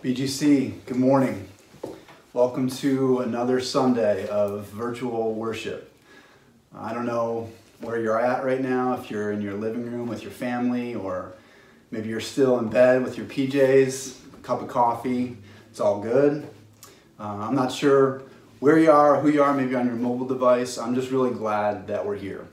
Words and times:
BGC, 0.00 0.84
good 0.86 0.96
morning. 0.96 1.48
Welcome 2.32 2.70
to 2.70 3.18
another 3.18 3.58
Sunday 3.58 4.28
of 4.28 4.66
virtual 4.68 5.34
worship. 5.34 5.92
I 6.72 6.94
don't 6.94 7.04
know 7.04 7.50
where 7.80 7.98
you're 7.98 8.20
at 8.20 8.44
right 8.44 8.60
now, 8.60 8.94
if 8.94 9.10
you're 9.10 9.32
in 9.32 9.42
your 9.42 9.54
living 9.54 9.90
room 9.90 10.06
with 10.06 10.22
your 10.22 10.30
family, 10.30 10.94
or 10.94 11.34
maybe 11.90 12.10
you're 12.10 12.20
still 12.20 12.60
in 12.60 12.68
bed 12.68 13.02
with 13.02 13.16
your 13.16 13.26
PJs, 13.26 14.34
a 14.34 14.36
cup 14.36 14.62
of 14.62 14.68
coffee. 14.68 15.36
It's 15.68 15.80
all 15.80 16.00
good. 16.00 16.48
Uh, 17.18 17.38
I'm 17.38 17.56
not 17.56 17.72
sure 17.72 18.22
where 18.60 18.78
you 18.78 18.92
are, 18.92 19.20
who 19.20 19.30
you 19.30 19.42
are, 19.42 19.52
maybe 19.52 19.74
on 19.74 19.86
your 19.86 19.96
mobile 19.96 20.26
device. 20.26 20.78
I'm 20.78 20.94
just 20.94 21.10
really 21.10 21.34
glad 21.34 21.88
that 21.88 22.06
we're 22.06 22.14
here. 22.14 22.46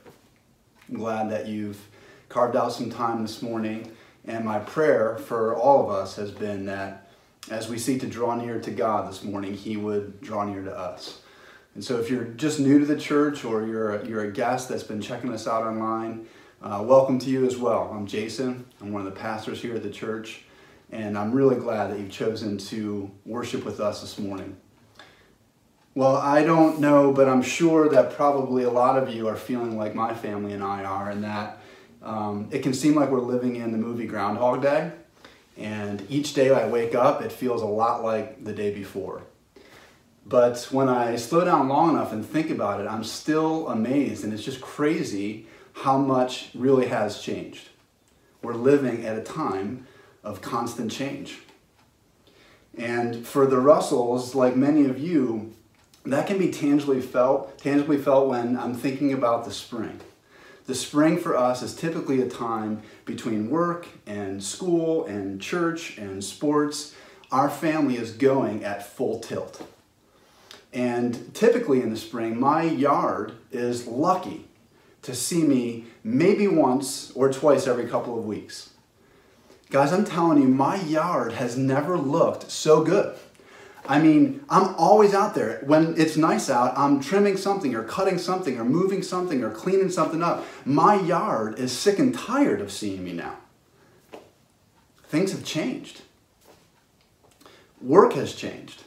I'm 0.90 0.98
glad 0.98 1.30
that 1.30 1.46
you've 1.46 1.80
carved 2.28 2.56
out 2.56 2.74
some 2.74 2.90
time 2.90 3.22
this 3.22 3.44
morning. 3.44 3.92
And 4.26 4.44
my 4.44 4.58
prayer 4.58 5.20
for 5.20 5.56
all 5.56 5.84
of 5.84 5.96
us 5.96 6.16
has 6.16 6.32
been 6.32 6.66
that 6.66 7.05
as 7.50 7.70
we 7.70 7.78
seek 7.78 8.02
to 8.02 8.08
draw 8.08 8.36
near 8.36 8.60
to 8.60 8.72
God 8.72 9.08
this 9.10 9.24
morning, 9.24 9.54
He 9.54 9.78
would 9.78 10.22
draw 10.22 10.46
near 10.46 10.64
to 10.64 10.76
us. 10.76 11.22
And 11.76 11.84
so, 11.84 12.00
if 12.00 12.10
you're 12.10 12.24
just 12.24 12.60
new 12.60 12.80
to 12.80 12.86
the 12.86 12.98
church 12.98 13.46
or 13.46 13.66
you're 13.66 13.96
a, 13.96 14.08
you're 14.08 14.24
a 14.24 14.32
guest 14.32 14.70
that's 14.70 14.84
been 14.84 15.02
checking 15.02 15.32
us 15.34 15.48
out 15.48 15.64
online, 15.64 16.26
uh, 16.62 16.84
welcome 16.84 17.20
to 17.20 17.30
you 17.30 17.46
as 17.46 17.58
well. 17.58 17.92
I'm 17.94 18.08
Jason. 18.08 18.66
I'm 18.82 18.92
one 18.92 19.06
of 19.06 19.14
the 19.14 19.20
pastors 19.20 19.62
here 19.62 19.76
at 19.76 19.84
the 19.84 19.90
church, 19.90 20.44
and 20.92 21.18
I'm 21.18 21.32
really 21.32 21.58
glad 21.58 21.92
that 21.92 22.00
you've 22.00 22.12
chosen 22.12 22.58
to 22.58 23.12
worship 23.26 23.64
with 23.66 23.80
us 23.80 24.02
this 24.02 24.18
morning. 24.18 24.58
Well, 25.94 26.16
I 26.16 26.44
don't 26.44 26.80
know, 26.80 27.14
but 27.14 27.30
I'm 27.30 27.42
sure 27.42 27.88
that 27.90 28.14
probably 28.14 28.64
a 28.64 28.70
lot 28.70 29.02
of 29.02 29.14
you 29.14 29.28
are 29.28 29.36
feeling 29.36 29.78
like 29.78 29.96
my 29.96 30.14
family 30.14 30.54
and 30.54 30.64
I 30.64 30.84
are, 30.84 31.12
and 31.12 31.24
that 31.24 31.60
um, 32.02 32.48
it 32.52 32.64
can 32.64 32.74
seem 32.74 32.96
like 32.96 33.10
we're 33.10 33.20
living 33.20 33.58
in 33.58 33.72
the 33.72 33.78
movie 33.78 34.08
Groundhog 34.08 34.62
Day 34.62 34.92
and 35.58 36.06
each 36.10 36.34
day 36.34 36.52
I 36.54 36.68
wake 36.68 36.96
up, 36.96 37.22
it 37.22 37.32
feels 37.32 37.62
a 37.62 37.68
lot 37.68 38.04
like 38.04 38.44
the 38.44 38.54
day 38.54 38.74
before. 38.74 39.22
But 40.26 40.68
when 40.72 40.90
I 40.90 41.16
slow 41.18 41.46
down 41.46 41.70
long 41.70 41.92
enough 41.92 42.12
and 42.12 42.26
think 42.26 42.50
about 42.50 42.82
it, 42.82 42.88
I'm 42.88 43.04
still 43.04 43.68
amazed, 43.70 44.24
and 44.24 44.34
it's 44.34 44.44
just 44.44 44.60
crazy 44.60 45.48
how 45.74 45.98
much 45.98 46.50
really 46.56 46.88
has 46.88 47.22
changed. 47.22 47.70
We're 48.42 48.54
living 48.54 49.06
at 49.06 49.18
a 49.18 49.22
time 49.22 49.88
of 50.24 50.42
constant 50.42 50.92
change. 50.92 51.40
And 52.78 53.26
for 53.26 53.46
the 53.46 53.60
Russells, 53.60 54.36
like 54.36 54.56
many 54.56 54.86
of 54.86 55.00
you, 55.00 55.54
that 56.06 56.28
can 56.28 56.38
be 56.38 56.52
tangibly 56.52 57.02
felt, 57.02 57.58
tangibly 57.58 57.98
felt 57.98 58.28
when 58.28 58.58
I'm 58.58 58.74
thinking 58.74 59.14
about 59.14 59.46
the 59.46 59.52
spring. 59.52 60.00
The 60.66 60.76
spring 60.76 61.20
for 61.20 61.38
us 61.38 61.62
is 61.62 61.76
typically 61.76 62.22
a 62.22 62.30
time 62.30 62.82
between 63.06 63.50
work 63.50 63.88
and 64.08 64.44
school 64.44 65.06
and 65.06 65.40
church 65.40 65.98
and 65.98 66.24
sports. 66.24 66.96
Our 67.32 67.50
family 67.50 67.98
is 67.98 68.12
going 68.12 68.64
at 68.64 68.86
full 68.86 69.20
tilt. 69.20 69.68
And 70.74 71.34
typically 71.34 71.82
in 71.82 71.92
the 71.92 71.98
spring, 71.98 72.40
my 72.40 72.64
yard 72.64 73.34
is 73.52 73.86
lucky 73.88 74.46
to 75.04 75.14
see 75.14 75.44
me 75.44 75.86
maybe 76.04 76.48
once 76.48 77.12
or 77.12 77.32
twice 77.32 77.68
every 77.68 77.88
couple 77.88 78.18
of 78.18 78.26
weeks. 78.26 78.72
Guys, 79.70 79.94
I'm 79.94 80.06
telling 80.06 80.42
you, 80.42 80.48
my 80.48 80.82
yard 80.82 81.34
has 81.34 81.56
never 81.56 81.98
looked 81.98 82.50
so 82.50 82.84
good. 82.84 83.16
I 83.88 84.00
mean, 84.00 84.44
I'm 84.50 84.74
always 84.76 85.14
out 85.14 85.36
there. 85.36 85.62
When 85.66 86.00
it's 86.00 86.18
nice 86.18 86.50
out, 86.50 86.78
I'm 86.78 87.00
trimming 87.00 87.38
something 87.38 87.76
or 87.76 87.84
cutting 87.84 88.18
something 88.18 88.58
or 88.60 88.66
moving 88.66 89.04
something 89.04 89.44
or 89.44 89.52
cleaning 89.52 89.90
something 89.90 90.24
up. 90.24 90.46
My 90.66 90.96
yard 90.96 91.60
is 91.60 91.72
sick 91.72 92.00
and 92.00 92.14
tired 92.14 92.62
of 92.62 92.72
seeing 92.72 93.04
me 93.04 93.14
now. 93.14 93.38
Things 95.08 95.32
have 95.32 95.44
changed. 95.44 96.02
Work 97.80 98.14
has 98.14 98.34
changed. 98.34 98.84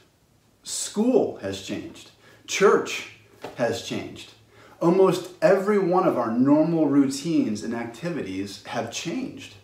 School 0.65 1.37
has 1.37 1.63
changed. 1.63 2.11
Church 2.47 3.11
has 3.55 3.83
changed. 3.83 4.33
Almost 4.81 5.31
every 5.41 5.79
one 5.79 6.07
of 6.07 6.19
our 6.19 6.31
normal 6.31 6.87
routines 6.87 7.63
and 7.63 7.75
activities 7.75 8.65
have 8.67 8.93
changed. 8.93 9.55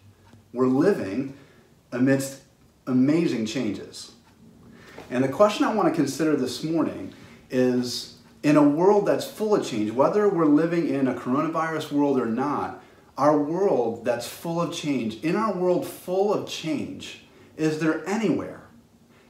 We're 0.52 0.66
living 0.66 1.36
amidst 1.90 2.42
amazing 2.86 3.46
changes. 3.46 4.13
And 5.10 5.22
the 5.22 5.28
question 5.28 5.64
I 5.64 5.74
want 5.74 5.88
to 5.88 5.94
consider 5.94 6.36
this 6.36 6.64
morning 6.64 7.12
is 7.50 8.16
in 8.42 8.56
a 8.56 8.62
world 8.62 9.06
that's 9.06 9.26
full 9.26 9.54
of 9.54 9.66
change, 9.66 9.90
whether 9.90 10.28
we're 10.28 10.46
living 10.46 10.88
in 10.88 11.08
a 11.08 11.14
coronavirus 11.14 11.92
world 11.92 12.18
or 12.18 12.26
not, 12.26 12.82
our 13.16 13.38
world 13.38 14.04
that's 14.04 14.26
full 14.26 14.60
of 14.60 14.72
change, 14.72 15.22
in 15.22 15.36
our 15.36 15.54
world 15.54 15.86
full 15.86 16.34
of 16.34 16.48
change, 16.48 17.24
is 17.56 17.78
there 17.78 18.06
anywhere, 18.08 18.62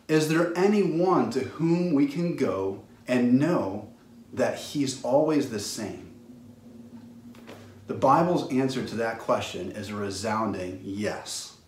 is 0.09 0.29
there 0.29 0.57
anyone 0.57 1.31
to 1.31 1.41
whom 1.41 1.93
we 1.93 2.07
can 2.07 2.37
go 2.37 2.83
and 3.07 3.39
know 3.39 3.93
that 4.33 4.59
He's 4.59 5.03
always 5.05 5.51
the 5.51 5.61
same? 5.61 6.13
The 7.87 7.95
Bible's 7.95 8.51
answer 8.51 8.85
to 8.85 8.95
that 8.97 9.19
question 9.19 9.73
is 9.73 9.91
a 9.91 9.95
resounding 9.95 10.81
yes. 10.83 11.59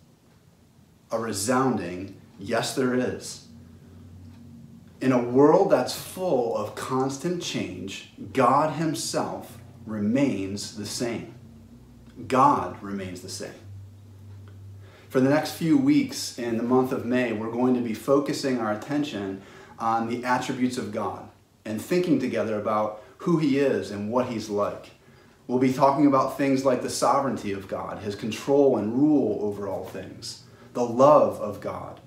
A 1.11 1.19
resounding 1.19 2.19
yes, 2.39 2.75
there 2.75 2.95
is. 2.95 3.46
In 4.99 5.11
a 5.11 5.21
world 5.21 5.71
that's 5.71 5.93
full 5.93 6.57
of 6.57 6.73
constant 6.73 7.43
change, 7.43 8.09
God 8.33 8.73
Himself 8.73 9.59
remains 9.85 10.75
the 10.75 10.87
same. 10.87 11.35
God 12.27 12.81
remains 12.81 13.21
the 13.21 13.29
same. 13.29 13.53
For 15.07 15.19
the 15.19 15.29
next 15.29 15.51
few 15.51 15.77
weeks 15.77 16.39
in 16.39 16.57
the 16.57 16.63
month 16.63 16.91
of 16.91 17.05
May, 17.05 17.31
we're 17.31 17.51
going 17.51 17.75
to 17.75 17.81
be 17.81 17.93
focusing 17.93 18.59
our 18.59 18.73
attention 18.73 19.43
on 19.77 20.09
the 20.09 20.25
attributes 20.25 20.79
of 20.79 20.91
God 20.91 21.29
and 21.63 21.79
thinking 21.79 22.17
together 22.17 22.59
about 22.59 23.03
who 23.17 23.37
He 23.37 23.59
is 23.59 23.91
and 23.91 24.11
what 24.11 24.25
He's 24.25 24.49
like. 24.49 24.89
We'll 25.45 25.59
be 25.59 25.73
talking 25.73 26.07
about 26.07 26.39
things 26.39 26.65
like 26.65 26.81
the 26.81 26.89
sovereignty 26.89 27.51
of 27.51 27.67
God, 27.67 27.99
His 27.99 28.15
control 28.15 28.77
and 28.77 28.95
rule 28.95 29.37
over 29.43 29.67
all 29.67 29.85
things, 29.85 30.43
the 30.73 30.83
love 30.83 31.39
of 31.39 31.61
God, 31.61 31.99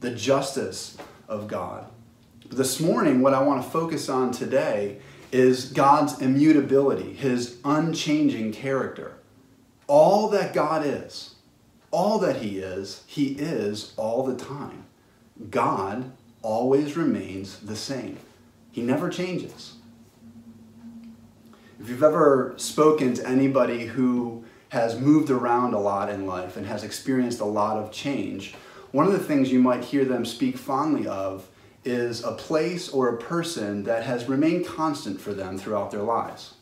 the 0.00 0.14
justice 0.14 0.96
of 1.28 1.46
God 1.46 1.90
this 2.50 2.80
morning, 2.80 3.20
what 3.20 3.34
I 3.34 3.42
want 3.42 3.62
to 3.62 3.70
focus 3.70 4.08
on 4.08 4.32
today 4.32 4.98
is 5.30 5.66
God's 5.66 6.20
immutability, 6.20 7.12
his 7.12 7.58
unchanging 7.64 8.52
character. 8.52 9.18
All 9.86 10.28
that 10.28 10.54
God 10.54 10.84
is, 10.84 11.34
all 11.90 12.18
that 12.20 12.36
he 12.36 12.58
is, 12.58 13.02
he 13.06 13.32
is 13.32 13.92
all 13.96 14.24
the 14.24 14.36
time. 14.36 14.84
God 15.50 16.12
always 16.42 16.96
remains 16.96 17.58
the 17.60 17.76
same. 17.76 18.18
He 18.70 18.82
never 18.82 19.10
changes. 19.10 19.74
If 21.80 21.88
you've 21.88 22.02
ever 22.02 22.54
spoken 22.56 23.14
to 23.14 23.28
anybody 23.28 23.86
who 23.86 24.44
has 24.70 24.98
moved 24.98 25.30
around 25.30 25.74
a 25.74 25.78
lot 25.78 26.10
in 26.10 26.26
life 26.26 26.56
and 26.56 26.66
has 26.66 26.82
experienced 26.82 27.40
a 27.40 27.44
lot 27.44 27.76
of 27.76 27.92
change, 27.92 28.54
one 28.90 29.06
of 29.06 29.12
the 29.12 29.18
things 29.18 29.52
you 29.52 29.60
might 29.60 29.84
hear 29.84 30.04
them 30.04 30.24
speak 30.24 30.56
fondly 30.56 31.06
of 31.06 31.47
is 31.84 32.22
a 32.24 32.32
place 32.32 32.88
or 32.88 33.08
a 33.08 33.18
person 33.18 33.84
that 33.84 34.04
has 34.04 34.28
remained 34.28 34.66
constant 34.66 35.20
for 35.20 35.32
them 35.32 35.56
throughout 35.58 35.90
their 35.90 36.02
lives. 36.02 36.54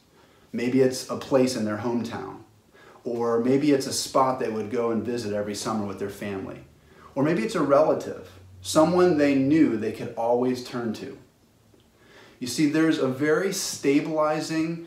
Maybe 0.52 0.80
it's 0.80 1.10
a 1.10 1.16
place 1.16 1.56
in 1.56 1.64
their 1.64 1.78
hometown, 1.78 2.38
or 3.04 3.42
maybe 3.42 3.72
it's 3.72 3.86
a 3.86 3.92
spot 3.92 4.38
they 4.38 4.50
would 4.50 4.70
go 4.70 4.90
and 4.90 5.04
visit 5.04 5.32
every 5.32 5.54
summer 5.54 5.84
with 5.84 5.98
their 5.98 6.10
family, 6.10 6.64
or 7.14 7.22
maybe 7.22 7.42
it's 7.42 7.54
a 7.54 7.62
relative, 7.62 8.30
someone 8.60 9.18
they 9.18 9.34
knew 9.34 9.76
they 9.76 9.92
could 9.92 10.14
always 10.16 10.64
turn 10.64 10.92
to. 10.94 11.18
You 12.38 12.46
see, 12.46 12.66
there's 12.66 12.98
a 12.98 13.08
very 13.08 13.52
stabilizing 13.52 14.86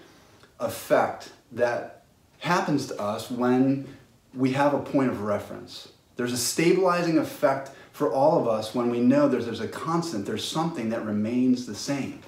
effect 0.59 1.31
that 1.51 2.03
happens 2.39 2.87
to 2.87 3.01
us 3.01 3.29
when 3.29 3.87
we 4.33 4.51
have 4.51 4.73
a 4.73 4.79
point 4.79 5.09
of 5.09 5.21
reference. 5.21 5.89
There's 6.15 6.33
a 6.33 6.37
stabilizing 6.37 7.17
effect 7.17 7.71
for 7.99 8.13
all 8.13 8.39
of 8.39 8.47
us 8.47 8.73
when 8.73 8.89
we 8.89 9.01
know 9.01 9.27
there's, 9.27 9.43
there's 9.43 9.59
a 9.59 9.67
constant, 9.67 10.25
there's 10.25 10.47
something 10.47 10.87
that 10.87 11.03
remains 11.03 11.65
the 11.65 11.75
same. 11.75 12.21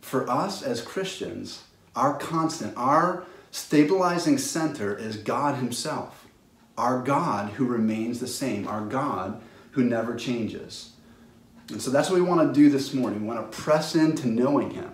For 0.00 0.28
us 0.28 0.64
as 0.64 0.82
Christians, 0.82 1.62
our 1.94 2.18
constant, 2.18 2.76
our 2.76 3.24
stabilizing 3.52 4.38
center 4.38 4.98
is 4.98 5.16
God 5.16 5.58
Himself, 5.58 6.26
our 6.76 7.00
God 7.02 7.52
who 7.52 7.66
remains 7.66 8.18
the 8.18 8.26
same, 8.26 8.66
our 8.66 8.84
God 8.84 9.40
who 9.70 9.84
never 9.84 10.16
changes. 10.16 10.94
And 11.70 11.80
so 11.80 11.92
that's 11.92 12.10
what 12.10 12.18
we 12.18 12.26
want 12.26 12.52
to 12.52 12.60
do 12.60 12.68
this 12.68 12.92
morning. 12.92 13.20
We 13.20 13.28
want 13.28 13.52
to 13.52 13.56
press 13.56 13.94
into 13.94 14.26
knowing 14.26 14.72
Him. 14.72 14.92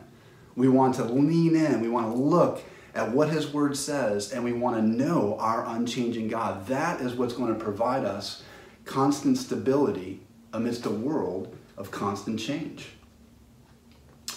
We 0.56 0.68
want 0.68 0.96
to 0.96 1.04
lean 1.04 1.56
in. 1.56 1.80
We 1.80 1.88
want 1.88 2.14
to 2.14 2.22
look 2.22 2.62
at 2.94 3.10
what 3.10 3.30
His 3.30 3.50
Word 3.50 3.78
says, 3.78 4.30
and 4.30 4.44
we 4.44 4.52
want 4.52 4.76
to 4.76 4.82
know 4.82 5.38
our 5.38 5.64
unchanging 5.64 6.28
God. 6.28 6.66
That 6.66 7.00
is 7.00 7.14
what's 7.14 7.32
going 7.32 7.54
to 7.54 7.58
provide 7.58 8.04
us 8.04 8.42
constant 8.92 9.38
stability 9.38 10.20
amidst 10.52 10.84
a 10.84 10.90
world 10.90 11.56
of 11.78 11.90
constant 11.90 12.38
change. 12.38 12.90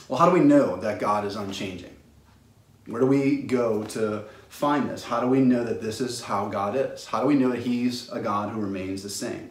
Well, 0.08 0.18
how 0.18 0.30
do 0.30 0.32
we 0.32 0.40
know 0.40 0.78
that 0.78 0.98
God 0.98 1.26
is 1.26 1.36
unchanging? 1.36 1.94
Where 2.86 3.02
do 3.02 3.08
we 3.08 3.42
go 3.42 3.84
to 3.84 4.24
find 4.48 4.90
this? 4.90 5.04
How 5.04 5.20
do 5.20 5.28
we 5.28 5.42
know 5.42 5.66
that 5.66 5.82
this 5.82 6.00
is 6.00 6.22
how 6.22 6.48
God 6.48 6.78
is? 6.78 7.06
How 7.06 7.20
do 7.20 7.28
we 7.28 7.36
know 7.36 7.50
that 7.50 7.64
He's 7.64 8.10
a 8.12 8.22
God 8.22 8.50
who 8.50 8.62
remains 8.62 9.04
the 9.04 9.10
same? 9.10 9.50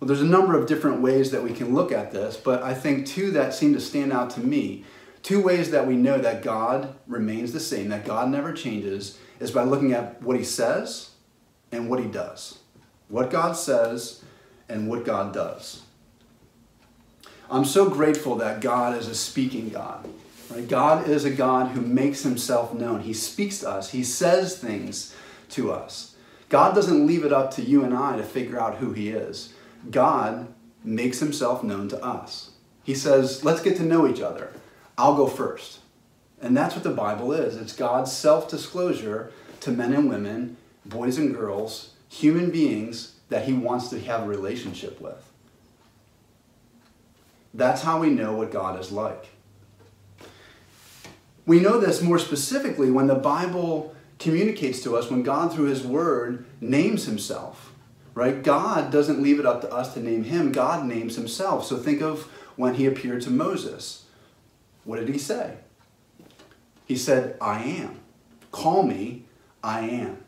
Well, 0.00 0.08
there's 0.08 0.22
a 0.22 0.24
number 0.24 0.58
of 0.58 0.66
different 0.66 1.02
ways 1.02 1.30
that 1.32 1.42
we 1.42 1.52
can 1.52 1.74
look 1.74 1.92
at 1.92 2.10
this, 2.10 2.38
but 2.38 2.62
I 2.62 2.72
think 2.72 3.06
two 3.06 3.30
that 3.32 3.52
seem 3.52 3.74
to 3.74 3.80
stand 3.80 4.10
out 4.10 4.30
to 4.30 4.40
me, 4.40 4.86
two 5.22 5.42
ways 5.42 5.70
that 5.72 5.86
we 5.86 5.96
know 5.96 6.16
that 6.16 6.42
God 6.42 6.94
remains 7.06 7.52
the 7.52 7.60
same, 7.60 7.90
that 7.90 8.06
God 8.06 8.30
never 8.30 8.54
changes, 8.54 9.18
is 9.38 9.50
by 9.50 9.64
looking 9.64 9.92
at 9.92 10.22
what 10.22 10.38
he 10.38 10.44
says 10.44 11.10
and 11.70 11.90
what 11.90 12.00
he 12.00 12.06
does. 12.06 12.60
What 13.08 13.30
God 13.30 13.52
says 13.52 14.22
and 14.68 14.88
what 14.88 15.04
God 15.04 15.32
does. 15.32 15.82
I'm 17.50 17.64
so 17.64 17.88
grateful 17.88 18.36
that 18.36 18.60
God 18.60 18.96
is 18.96 19.08
a 19.08 19.14
speaking 19.14 19.70
God. 19.70 20.08
Right? 20.50 20.68
God 20.68 21.08
is 21.08 21.24
a 21.24 21.30
God 21.30 21.70
who 21.70 21.80
makes 21.80 22.22
himself 22.22 22.74
known. 22.74 23.00
He 23.00 23.14
speaks 23.14 23.60
to 23.60 23.70
us, 23.70 23.90
he 23.90 24.04
says 24.04 24.58
things 24.58 25.14
to 25.50 25.72
us. 25.72 26.14
God 26.48 26.74
doesn't 26.74 27.06
leave 27.06 27.24
it 27.24 27.32
up 27.32 27.50
to 27.52 27.62
you 27.62 27.84
and 27.84 27.94
I 27.94 28.16
to 28.16 28.22
figure 28.22 28.58
out 28.58 28.76
who 28.76 28.92
he 28.92 29.10
is. 29.10 29.52
God 29.90 30.48
makes 30.82 31.20
himself 31.20 31.62
known 31.62 31.88
to 31.90 32.02
us. 32.02 32.50
He 32.82 32.94
says, 32.94 33.44
let's 33.44 33.60
get 33.60 33.76
to 33.76 33.82
know 33.82 34.06
each 34.06 34.20
other. 34.20 34.50
I'll 34.96 35.14
go 35.14 35.26
first. 35.26 35.80
And 36.40 36.56
that's 36.56 36.74
what 36.74 36.84
the 36.84 36.90
Bible 36.90 37.32
is 37.32 37.56
it's 37.56 37.74
God's 37.74 38.12
self 38.12 38.48
disclosure 38.48 39.32
to 39.60 39.70
men 39.70 39.92
and 39.92 40.08
women, 40.08 40.56
boys 40.86 41.18
and 41.18 41.34
girls, 41.34 41.90
human 42.08 42.50
beings 42.50 43.14
that 43.28 43.44
he 43.46 43.52
wants 43.52 43.88
to 43.90 44.00
have 44.00 44.22
a 44.22 44.26
relationship 44.26 45.00
with. 45.00 45.30
That's 47.54 47.82
how 47.82 48.00
we 48.00 48.10
know 48.10 48.34
what 48.34 48.50
God 48.50 48.78
is 48.78 48.92
like. 48.92 49.28
We 51.46 51.60
know 51.60 51.80
this 51.80 52.02
more 52.02 52.18
specifically 52.18 52.90
when 52.90 53.06
the 53.06 53.14
Bible 53.14 53.94
communicates 54.18 54.82
to 54.82 54.96
us, 54.96 55.10
when 55.10 55.22
God, 55.22 55.52
through 55.52 55.66
His 55.66 55.82
Word, 55.82 56.44
names 56.60 57.06
Himself. 57.06 57.72
Right? 58.14 58.42
God 58.42 58.90
doesn't 58.90 59.22
leave 59.22 59.38
it 59.38 59.46
up 59.46 59.60
to 59.62 59.72
us 59.72 59.94
to 59.94 60.00
name 60.00 60.24
Him, 60.24 60.52
God 60.52 60.84
names 60.86 61.16
Himself. 61.16 61.64
So 61.64 61.76
think 61.76 62.02
of 62.02 62.24
when 62.56 62.74
He 62.74 62.84
appeared 62.84 63.22
to 63.22 63.30
Moses. 63.30 64.04
What 64.84 64.98
did 64.98 65.08
He 65.08 65.18
say? 65.18 65.56
He 66.84 66.96
said, 66.96 67.36
I 67.40 67.62
am. 67.62 68.00
Call 68.50 68.82
me, 68.82 69.24
I 69.62 69.80
am. 69.80 70.18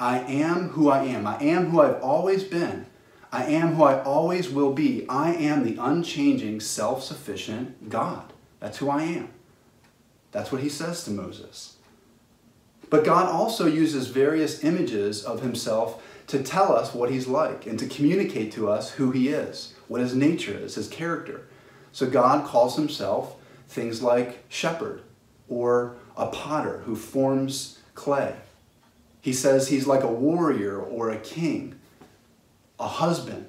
I 0.00 0.20
am 0.20 0.70
who 0.70 0.88
I 0.88 1.04
am. 1.04 1.26
I 1.26 1.38
am 1.42 1.66
who 1.66 1.82
I've 1.82 2.02
always 2.02 2.42
been. 2.42 2.86
I 3.30 3.44
am 3.44 3.74
who 3.74 3.84
I 3.84 4.02
always 4.02 4.48
will 4.48 4.72
be. 4.72 5.06
I 5.08 5.34
am 5.34 5.62
the 5.62 5.76
unchanging, 5.78 6.60
self 6.60 7.04
sufficient 7.04 7.90
God. 7.90 8.32
That's 8.58 8.78
who 8.78 8.88
I 8.88 9.02
am. 9.02 9.28
That's 10.32 10.50
what 10.50 10.62
he 10.62 10.70
says 10.70 11.04
to 11.04 11.10
Moses. 11.10 11.76
But 12.88 13.04
God 13.04 13.26
also 13.26 13.66
uses 13.66 14.08
various 14.08 14.64
images 14.64 15.22
of 15.22 15.42
himself 15.42 16.02
to 16.28 16.42
tell 16.42 16.74
us 16.74 16.94
what 16.94 17.10
he's 17.10 17.28
like 17.28 17.66
and 17.66 17.78
to 17.78 17.86
communicate 17.86 18.52
to 18.52 18.70
us 18.70 18.92
who 18.92 19.10
he 19.10 19.28
is, 19.28 19.74
what 19.86 20.00
his 20.00 20.14
nature 20.14 20.56
is, 20.56 20.76
his 20.76 20.88
character. 20.88 21.46
So 21.92 22.08
God 22.08 22.46
calls 22.46 22.76
himself 22.76 23.36
things 23.68 24.02
like 24.02 24.44
shepherd 24.48 25.02
or 25.48 25.96
a 26.16 26.26
potter 26.26 26.78
who 26.86 26.96
forms 26.96 27.78
clay. 27.94 28.34
He 29.20 29.32
says 29.32 29.68
he's 29.68 29.86
like 29.86 30.02
a 30.02 30.08
warrior 30.08 30.80
or 30.80 31.10
a 31.10 31.18
king, 31.18 31.76
a 32.78 32.88
husband. 32.88 33.46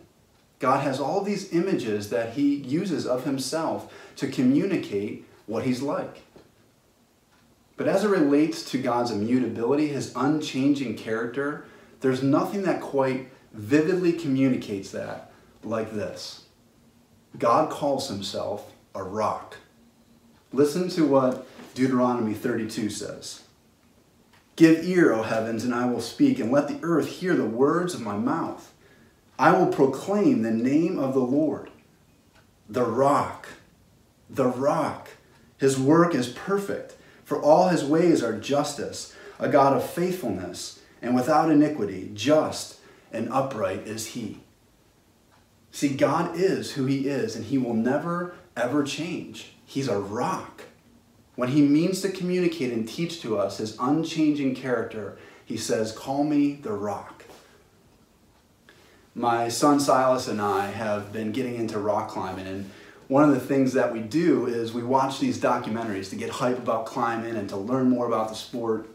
God 0.59 0.83
has 0.83 0.99
all 0.99 1.21
these 1.21 1.53
images 1.53 2.09
that 2.09 2.33
he 2.33 2.55
uses 2.55 3.07
of 3.07 3.25
himself 3.25 3.91
to 4.17 4.27
communicate 4.27 5.25
what 5.47 5.63
he's 5.63 5.81
like. 5.81 6.21
But 7.77 7.87
as 7.87 8.03
it 8.03 8.09
relates 8.09 8.63
to 8.71 8.81
God's 8.81 9.09
immutability, 9.09 9.87
his 9.87 10.13
unchanging 10.15 10.97
character, 10.97 11.65
there's 12.01 12.21
nothing 12.21 12.63
that 12.63 12.81
quite 12.81 13.29
vividly 13.53 14.13
communicates 14.13 14.91
that 14.91 15.31
like 15.63 15.91
this 15.91 16.43
God 17.37 17.71
calls 17.71 18.09
himself 18.09 18.71
a 18.93 19.03
rock. 19.03 19.57
Listen 20.53 20.89
to 20.89 21.05
what 21.05 21.47
Deuteronomy 21.73 22.33
32 22.33 22.89
says. 22.89 23.43
Give 24.55 24.83
ear, 24.83 25.13
O 25.13 25.23
heavens, 25.23 25.63
and 25.63 25.73
I 25.73 25.85
will 25.85 26.01
speak, 26.01 26.39
and 26.39 26.51
let 26.51 26.67
the 26.67 26.79
earth 26.83 27.07
hear 27.07 27.35
the 27.35 27.45
words 27.45 27.93
of 27.93 28.01
my 28.01 28.17
mouth. 28.17 28.73
I 29.39 29.53
will 29.53 29.67
proclaim 29.67 30.41
the 30.41 30.51
name 30.51 30.99
of 30.99 31.13
the 31.13 31.21
Lord, 31.21 31.69
the 32.69 32.83
rock, 32.83 33.47
the 34.29 34.47
rock. 34.47 35.09
His 35.57 35.79
work 35.79 36.13
is 36.13 36.29
perfect 36.29 36.95
for 37.31 37.41
all 37.41 37.69
his 37.69 37.85
ways 37.85 38.21
are 38.21 38.37
justice, 38.37 39.15
a 39.39 39.47
God 39.47 39.71
of 39.73 39.89
faithfulness, 39.89 40.81
and 41.01 41.15
without 41.15 41.49
iniquity, 41.49 42.11
just 42.13 42.77
and 43.13 43.29
upright 43.29 43.87
is 43.87 44.07
he. 44.07 44.41
See, 45.71 45.95
God 45.95 46.35
is 46.35 46.73
who 46.73 46.87
he 46.87 47.07
is, 47.07 47.37
and 47.37 47.45
he 47.45 47.57
will 47.57 47.73
never, 47.73 48.35
ever 48.57 48.83
change. 48.83 49.53
He's 49.65 49.87
a 49.87 49.97
rock. 49.97 50.63
When 51.35 51.49
he 51.49 51.61
means 51.61 52.01
to 52.01 52.09
communicate 52.09 52.73
and 52.73 52.87
teach 52.87 53.21
to 53.21 53.37
us 53.37 53.57
his 53.57 53.77
unchanging 53.79 54.55
character, 54.55 55.17
he 55.45 55.57
says, 55.57 55.91
Call 55.91 56.23
me 56.23 56.53
the 56.53 56.73
rock. 56.73 57.25
My 59.15 59.49
son 59.49 59.79
Silas 59.79 60.27
and 60.27 60.41
I 60.41 60.67
have 60.67 61.11
been 61.11 61.31
getting 61.31 61.55
into 61.55 61.77
rock 61.79 62.09
climbing, 62.09 62.47
and 62.47 62.69
one 63.07 63.23
of 63.23 63.31
the 63.31 63.41
things 63.41 63.73
that 63.73 63.91
we 63.91 63.99
do 63.99 64.45
is 64.45 64.71
we 64.71 64.83
watch 64.83 65.19
these 65.19 65.37
documentaries 65.37 66.09
to 66.11 66.15
get 66.15 66.29
hype 66.29 66.57
about 66.57 66.85
climbing 66.85 67.35
and 67.35 67.49
to 67.49 67.57
learn 67.57 67.89
more 67.89 68.07
about 68.07 68.29
the 68.29 68.35
sport. 68.35 68.87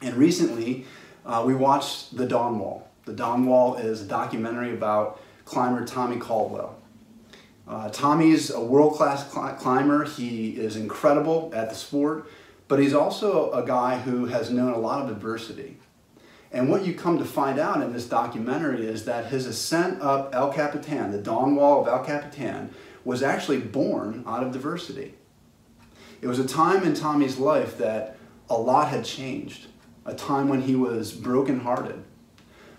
And 0.00 0.14
recently, 0.14 0.84
uh, 1.26 1.42
we 1.44 1.54
watched 1.54 2.16
The 2.16 2.24
Dawn 2.24 2.60
Wall. 2.60 2.88
The 3.04 3.12
Dawn 3.12 3.46
Wall 3.46 3.74
is 3.74 4.02
a 4.02 4.04
documentary 4.04 4.72
about 4.72 5.20
climber 5.44 5.84
Tommy 5.84 6.18
Caldwell. 6.18 6.77
Uh, 7.68 7.90
Tommy's 7.90 8.50
a 8.50 8.60
world 8.60 8.94
class 8.94 9.30
cl- 9.30 9.54
climber. 9.54 10.04
He 10.04 10.50
is 10.50 10.74
incredible 10.74 11.52
at 11.54 11.68
the 11.68 11.74
sport, 11.74 12.26
but 12.66 12.78
he's 12.78 12.94
also 12.94 13.52
a 13.52 13.64
guy 13.64 13.98
who 13.98 14.26
has 14.26 14.50
known 14.50 14.72
a 14.72 14.78
lot 14.78 15.02
of 15.02 15.10
adversity. 15.10 15.76
And 16.50 16.70
what 16.70 16.86
you 16.86 16.94
come 16.94 17.18
to 17.18 17.26
find 17.26 17.58
out 17.58 17.82
in 17.82 17.92
this 17.92 18.06
documentary 18.06 18.86
is 18.86 19.04
that 19.04 19.26
his 19.26 19.44
ascent 19.44 20.00
up 20.00 20.34
El 20.34 20.50
Capitan, 20.50 21.12
the 21.12 21.18
Dawn 21.18 21.56
Wall 21.56 21.82
of 21.82 21.88
El 21.88 22.02
Capitan, 22.02 22.74
was 23.04 23.22
actually 23.22 23.58
born 23.58 24.24
out 24.26 24.42
of 24.42 24.52
diversity. 24.52 25.14
It 26.22 26.26
was 26.26 26.38
a 26.38 26.48
time 26.48 26.84
in 26.84 26.94
Tommy's 26.94 27.38
life 27.38 27.76
that 27.78 28.16
a 28.48 28.56
lot 28.56 28.88
had 28.88 29.04
changed, 29.04 29.66
a 30.06 30.14
time 30.14 30.48
when 30.48 30.62
he 30.62 30.74
was 30.74 31.12
brokenhearted, 31.12 32.02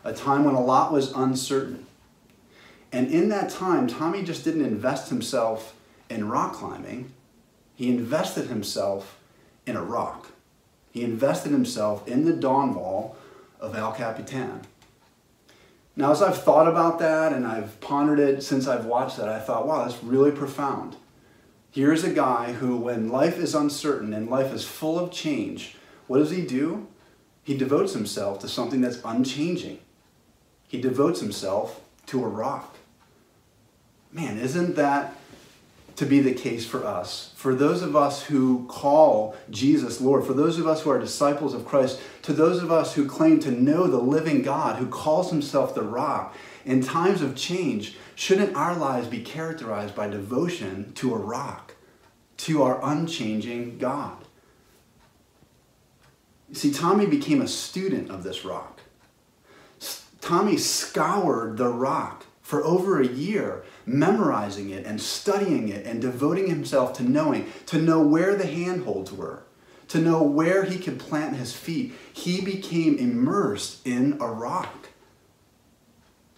a 0.03 0.13
time 0.13 0.45
when 0.45 0.55
a 0.55 0.61
lot 0.61 0.91
was 0.91 1.11
uncertain. 1.13 1.85
And 2.91 3.11
in 3.11 3.29
that 3.29 3.49
time, 3.49 3.87
Tommy 3.87 4.23
just 4.23 4.43
didn't 4.43 4.65
invest 4.65 5.09
himself 5.09 5.75
in 6.09 6.27
rock 6.27 6.53
climbing, 6.53 7.13
he 7.75 7.87
invested 7.89 8.47
himself 8.47 9.19
in 9.65 9.75
a 9.75 9.83
rock. 9.83 10.31
He 10.91 11.03
invested 11.03 11.51
himself 11.51 12.07
in 12.07 12.25
the 12.25 12.33
dawn 12.33 12.73
wall 12.73 13.15
of 13.59 13.75
El 13.75 13.91
Capitan. 13.91 14.61
Now, 15.95 16.11
as 16.11 16.21
I've 16.21 16.41
thought 16.41 16.67
about 16.67 16.99
that 16.99 17.31
and 17.31 17.45
I've 17.45 17.79
pondered 17.79 18.19
it 18.19 18.41
since 18.41 18.67
I've 18.67 18.85
watched 18.85 19.17
that, 19.17 19.29
I 19.29 19.39
thought, 19.39 19.67
wow, 19.67 19.85
that's 19.85 20.03
really 20.03 20.31
profound. 20.31 20.95
Here's 21.71 22.03
a 22.03 22.09
guy 22.09 22.53
who, 22.53 22.77
when 22.77 23.09
life 23.09 23.37
is 23.37 23.53
uncertain 23.53 24.13
and 24.13 24.29
life 24.29 24.51
is 24.51 24.65
full 24.65 24.97
of 24.97 25.11
change, 25.11 25.75
what 26.07 26.17
does 26.17 26.31
he 26.31 26.41
do? 26.41 26.87
He 27.43 27.57
devotes 27.57 27.93
himself 27.93 28.39
to 28.39 28.47
something 28.47 28.81
that's 28.81 29.01
unchanging. 29.05 29.79
He 30.67 30.81
devotes 30.81 31.19
himself 31.19 31.81
to 32.07 32.23
a 32.23 32.27
rock. 32.27 32.78
Man, 34.11 34.37
isn't 34.37 34.75
that 34.75 35.15
to 35.99 36.05
be 36.05 36.21
the 36.21 36.33
case 36.33 36.65
for 36.65 36.85
us. 36.85 37.33
For 37.35 37.53
those 37.53 37.81
of 37.81 37.93
us 37.93 38.23
who 38.23 38.65
call 38.69 39.35
Jesus 39.49 39.99
Lord, 39.99 40.25
for 40.25 40.33
those 40.33 40.57
of 40.57 40.65
us 40.65 40.81
who 40.81 40.91
are 40.91 40.97
disciples 40.97 41.53
of 41.53 41.65
Christ, 41.65 41.99
to 42.21 42.31
those 42.31 42.63
of 42.63 42.71
us 42.71 42.93
who 42.93 43.05
claim 43.05 43.41
to 43.41 43.51
know 43.51 43.85
the 43.85 43.97
living 43.97 44.41
God 44.41 44.77
who 44.77 44.87
calls 44.87 45.29
himself 45.29 45.75
the 45.75 45.81
rock, 45.81 46.33
in 46.63 46.81
times 46.81 47.21
of 47.21 47.35
change, 47.35 47.97
shouldn't 48.15 48.55
our 48.55 48.77
lives 48.77 49.09
be 49.09 49.19
characterized 49.19 49.93
by 49.93 50.07
devotion 50.07 50.93
to 50.93 51.13
a 51.13 51.17
rock, 51.17 51.75
to 52.37 52.63
our 52.63 52.79
unchanging 52.81 53.77
God? 53.77 54.23
See, 56.53 56.71
Tommy 56.71 57.07
became 57.07 57.41
a 57.41 57.47
student 57.47 58.09
of 58.09 58.23
this 58.23 58.45
rock. 58.45 58.79
Tommy 60.21 60.55
scoured 60.55 61.57
the 61.57 61.67
rock 61.67 62.25
for 62.49 62.65
over 62.65 62.99
a 62.99 63.07
year, 63.07 63.61
memorizing 63.85 64.71
it 64.71 64.83
and 64.83 64.99
studying 64.99 65.69
it 65.69 65.85
and 65.85 66.01
devoting 66.01 66.47
himself 66.47 66.93
to 66.93 67.03
knowing, 67.03 67.45
to 67.67 67.79
know 67.79 68.01
where 68.01 68.33
the 68.33 68.47
handholds 68.47 69.11
were, 69.11 69.43
to 69.87 69.99
know 69.99 70.23
where 70.23 70.63
he 70.63 70.79
could 70.79 70.97
plant 70.97 71.35
his 71.35 71.53
feet. 71.53 71.93
He 72.11 72.41
became 72.41 72.97
immersed 72.97 73.85
in 73.85 74.17
a 74.19 74.25
rock. 74.25 74.89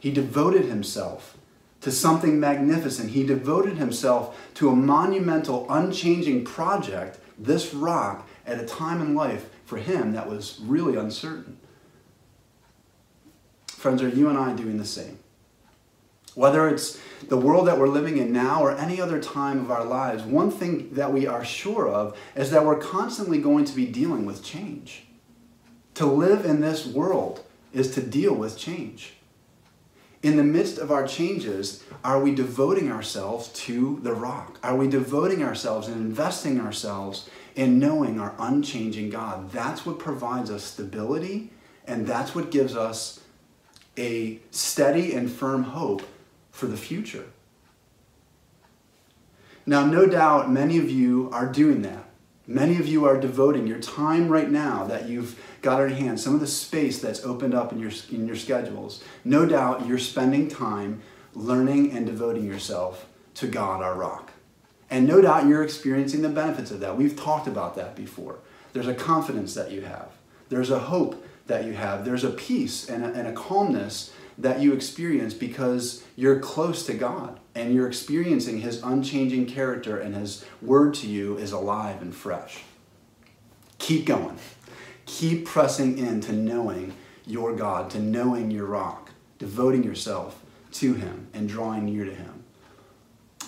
He 0.01 0.11
devoted 0.11 0.65
himself 0.65 1.37
to 1.79 1.93
something 1.93 2.41
magnificent. 2.41 3.11
He 3.11 3.25
devoted 3.25 3.77
himself 3.77 4.37
to 4.55 4.67
a 4.67 4.75
monumental, 4.75 5.65
unchanging 5.69 6.43
project, 6.43 7.19
this 7.39 7.73
rock, 7.73 8.27
at 8.45 8.59
a 8.59 8.65
time 8.65 9.01
in 9.01 9.15
life 9.15 9.49
for 9.63 9.77
him 9.77 10.11
that 10.11 10.29
was 10.29 10.59
really 10.61 10.97
uncertain. 10.97 11.57
Friends, 13.67 14.01
are 14.01 14.09
you 14.09 14.27
and 14.27 14.37
I 14.37 14.53
doing 14.53 14.77
the 14.77 14.83
same? 14.83 15.20
Whether 16.33 16.69
it's 16.69 16.99
the 17.27 17.37
world 17.37 17.67
that 17.67 17.77
we're 17.77 17.87
living 17.87 18.17
in 18.17 18.31
now 18.31 18.63
or 18.63 18.71
any 18.71 19.01
other 19.01 19.21
time 19.21 19.59
of 19.59 19.71
our 19.71 19.83
lives, 19.83 20.23
one 20.23 20.49
thing 20.49 20.93
that 20.93 21.11
we 21.11 21.27
are 21.27 21.43
sure 21.43 21.89
of 21.89 22.17
is 22.35 22.51
that 22.51 22.65
we're 22.65 22.79
constantly 22.79 23.39
going 23.39 23.65
to 23.65 23.75
be 23.75 23.85
dealing 23.85 24.25
with 24.25 24.43
change. 24.43 25.03
To 25.95 26.05
live 26.05 26.45
in 26.45 26.61
this 26.61 26.85
world 26.85 27.43
is 27.73 27.91
to 27.95 28.01
deal 28.01 28.33
with 28.33 28.57
change. 28.57 29.13
In 30.23 30.37
the 30.37 30.43
midst 30.43 30.77
of 30.77 30.91
our 30.91 31.05
changes, 31.05 31.83
are 32.03 32.21
we 32.21 32.33
devoting 32.33 32.91
ourselves 32.91 33.49
to 33.49 33.99
the 34.03 34.13
rock? 34.13 34.59
Are 34.63 34.75
we 34.75 34.87
devoting 34.87 35.43
ourselves 35.43 35.87
and 35.87 35.97
investing 35.97 36.61
ourselves 36.61 37.29
in 37.55 37.79
knowing 37.79 38.19
our 38.19 38.35
unchanging 38.37 39.09
God? 39.09 39.51
That's 39.51 39.85
what 39.85 39.99
provides 39.99 40.51
us 40.51 40.63
stability, 40.63 41.51
and 41.87 42.05
that's 42.05 42.35
what 42.35 42.51
gives 42.51 42.75
us 42.75 43.21
a 43.97 44.39
steady 44.51 45.13
and 45.13 45.29
firm 45.29 45.63
hope 45.63 46.03
for 46.61 46.67
the 46.67 46.77
future. 46.77 47.25
Now, 49.65 49.83
no 49.83 50.05
doubt 50.05 50.51
many 50.51 50.77
of 50.77 50.91
you 50.91 51.27
are 51.33 51.47
doing 51.47 51.81
that. 51.81 52.05
Many 52.45 52.77
of 52.77 52.85
you 52.85 53.03
are 53.05 53.19
devoting 53.19 53.65
your 53.65 53.79
time 53.79 54.29
right 54.29 54.49
now 54.49 54.85
that 54.85 55.09
you've 55.09 55.41
got 55.63 55.81
in 55.81 55.89
hand, 55.93 56.19
some 56.19 56.35
of 56.35 56.39
the 56.39 56.45
space 56.45 57.01
that's 57.01 57.25
opened 57.25 57.55
up 57.55 57.71
in 57.71 57.79
your, 57.79 57.89
in 58.11 58.27
your 58.27 58.35
schedules. 58.35 59.03
No 59.25 59.47
doubt 59.47 59.87
you're 59.87 59.97
spending 59.97 60.47
time 60.47 61.01
learning 61.33 61.93
and 61.93 62.05
devoting 62.05 62.45
yourself 62.45 63.07
to 63.35 63.47
God, 63.47 63.81
our 63.81 63.95
rock. 63.95 64.29
And 64.91 65.07
no 65.07 65.19
doubt 65.19 65.47
you're 65.47 65.63
experiencing 65.63 66.21
the 66.21 66.29
benefits 66.29 66.69
of 66.69 66.79
that. 66.81 66.95
We've 66.95 67.17
talked 67.17 67.47
about 67.47 67.73
that 67.75 67.95
before. 67.95 68.37
There's 68.73 68.87
a 68.87 68.93
confidence 68.93 69.55
that 69.55 69.71
you 69.71 69.81
have, 69.81 70.11
there's 70.49 70.69
a 70.69 70.77
hope 70.77 71.25
that 71.47 71.65
you 71.65 71.73
have, 71.73 72.05
there's 72.05 72.23
a 72.23 72.29
peace 72.29 72.87
and 72.87 73.03
a, 73.03 73.07
and 73.13 73.27
a 73.27 73.33
calmness 73.33 74.13
that 74.41 74.59
you 74.59 74.73
experience 74.73 75.33
because 75.33 76.03
you're 76.15 76.39
close 76.39 76.85
to 76.87 76.93
God 76.93 77.39
and 77.53 77.73
you're 77.73 77.87
experiencing 77.87 78.61
His 78.61 78.81
unchanging 78.83 79.45
character 79.45 79.97
and 79.97 80.15
His 80.15 80.45
word 80.61 80.93
to 80.95 81.07
you 81.07 81.37
is 81.37 81.51
alive 81.51 82.01
and 82.01 82.13
fresh. 82.13 82.59
Keep 83.77 84.05
going. 84.05 84.37
Keep 85.05 85.45
pressing 85.45 85.97
into 85.97 86.33
knowing 86.33 86.93
your 87.25 87.55
God, 87.55 87.89
to 87.91 87.99
knowing 87.99 88.51
your 88.51 88.65
rock, 88.65 89.11
devoting 89.37 89.83
yourself 89.83 90.43
to 90.73 90.93
Him 90.93 91.27
and 91.33 91.47
drawing 91.47 91.85
near 91.85 92.05
to 92.05 92.13
Him. 92.13 92.43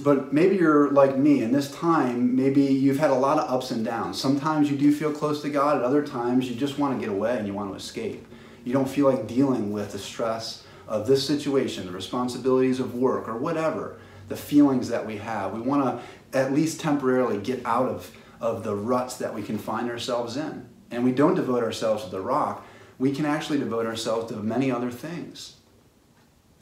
But 0.01 0.33
maybe 0.33 0.55
you're 0.55 0.89
like 0.91 1.17
me, 1.17 1.43
and 1.43 1.53
this 1.53 1.71
time, 1.71 2.35
maybe 2.35 2.63
you've 2.63 2.97
had 2.97 3.11
a 3.11 3.15
lot 3.15 3.37
of 3.37 3.49
ups 3.49 3.69
and 3.71 3.85
downs. 3.85 4.19
Sometimes 4.19 4.69
you 4.69 4.77
do 4.77 4.91
feel 4.91 5.11
close 5.11 5.41
to 5.43 5.49
God, 5.49 5.77
at 5.77 5.83
other 5.83 6.05
times, 6.05 6.49
you 6.49 6.55
just 6.55 6.79
want 6.79 6.99
to 6.99 7.05
get 7.05 7.13
away 7.13 7.37
and 7.37 7.47
you 7.47 7.53
want 7.53 7.69
to 7.71 7.75
escape. 7.75 8.25
You 8.63 8.73
don't 8.73 8.89
feel 8.89 9.07
like 9.07 9.27
dealing 9.27 9.71
with 9.71 9.91
the 9.91 9.99
stress 9.99 10.62
of 10.87 11.07
this 11.07 11.25
situation, 11.25 11.85
the 11.85 11.91
responsibilities 11.91 12.79
of 12.79 12.95
work, 12.95 13.27
or 13.27 13.37
whatever, 13.37 13.97
the 14.29 14.35
feelings 14.35 14.89
that 14.89 15.05
we 15.05 15.17
have. 15.17 15.53
We 15.53 15.61
want 15.61 15.83
to 15.83 16.37
at 16.37 16.53
least 16.53 16.79
temporarily 16.79 17.37
get 17.37 17.65
out 17.65 17.87
of, 17.87 18.11
of 18.39 18.63
the 18.63 18.75
ruts 18.75 19.17
that 19.17 19.33
we 19.33 19.43
can 19.43 19.57
find 19.57 19.89
ourselves 19.89 20.37
in. 20.37 20.67
And 20.91 21.03
we 21.03 21.11
don't 21.11 21.35
devote 21.35 21.63
ourselves 21.63 22.03
to 22.03 22.09
the 22.09 22.21
rock, 22.21 22.65
we 22.99 23.11
can 23.11 23.25
actually 23.25 23.59
devote 23.59 23.85
ourselves 23.85 24.31
to 24.31 24.37
many 24.37 24.71
other 24.71 24.91
things. 24.91 25.55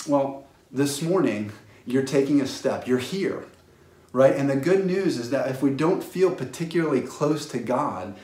Well, 0.07 0.47
this 0.71 1.01
morning, 1.01 1.51
you're 1.85 2.05
taking 2.05 2.41
a 2.41 2.47
step, 2.47 2.87
you're 2.87 2.97
here, 2.97 3.45
right? 4.13 4.35
And 4.35 4.49
the 4.49 4.55
good 4.55 4.85
news 4.85 5.17
is 5.17 5.29
that 5.31 5.49
if 5.49 5.61
we 5.61 5.71
don't 5.71 6.03
feel 6.03 6.33
particularly 6.33 7.01
close 7.01 7.45
to 7.47 7.59
God, 7.59 8.15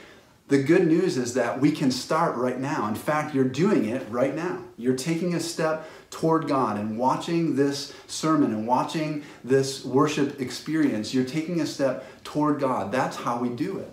the 0.47 0.63
good 0.63 0.87
news 0.87 1.17
is 1.17 1.33
that 1.33 1.59
we 1.59 1.71
can 1.71 1.91
start 1.91 2.37
right 2.37 2.59
now. 2.59 2.87
In 2.87 2.95
fact, 2.95 3.35
you're 3.35 3.43
doing 3.43 3.85
it 3.85 4.07
right 4.09 4.33
now. 4.33 4.63
You're 4.77 4.95
taking 4.95 5.33
a 5.33 5.41
step 5.41 5.89
toward 6.09 6.47
God 6.47 6.77
and 6.77 6.97
watching 6.97 7.57
this 7.57 7.93
sermon 8.07 8.53
and 8.53 8.65
watching 8.65 9.23
this 9.43 9.83
worship 9.83 10.39
experience. 10.39 11.13
You're 11.13 11.25
taking 11.25 11.59
a 11.59 11.65
step 11.65 12.05
toward 12.23 12.61
God. 12.61 12.93
That's 12.93 13.17
how 13.17 13.39
we 13.39 13.49
do 13.49 13.77
it. 13.79 13.91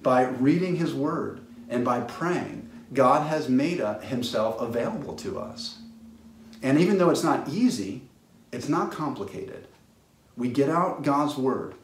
By 0.00 0.22
reading 0.22 0.76
His 0.76 0.94
Word 0.94 1.40
and 1.68 1.84
by 1.84 2.00
praying, 2.00 2.70
God 2.94 3.26
has 3.26 3.48
made 3.48 3.80
Himself 3.80 4.60
available 4.60 5.16
to 5.16 5.40
us. 5.40 5.78
And 6.62 6.78
even 6.78 6.98
though 6.98 7.10
it's 7.10 7.24
not 7.24 7.48
easy, 7.48 8.02
it's 8.52 8.68
not 8.68 8.92
complicated. 8.92 9.66
We 10.36 10.50
get 10.50 10.68
out 10.68 11.02
God's 11.02 11.36
Word 11.36 11.74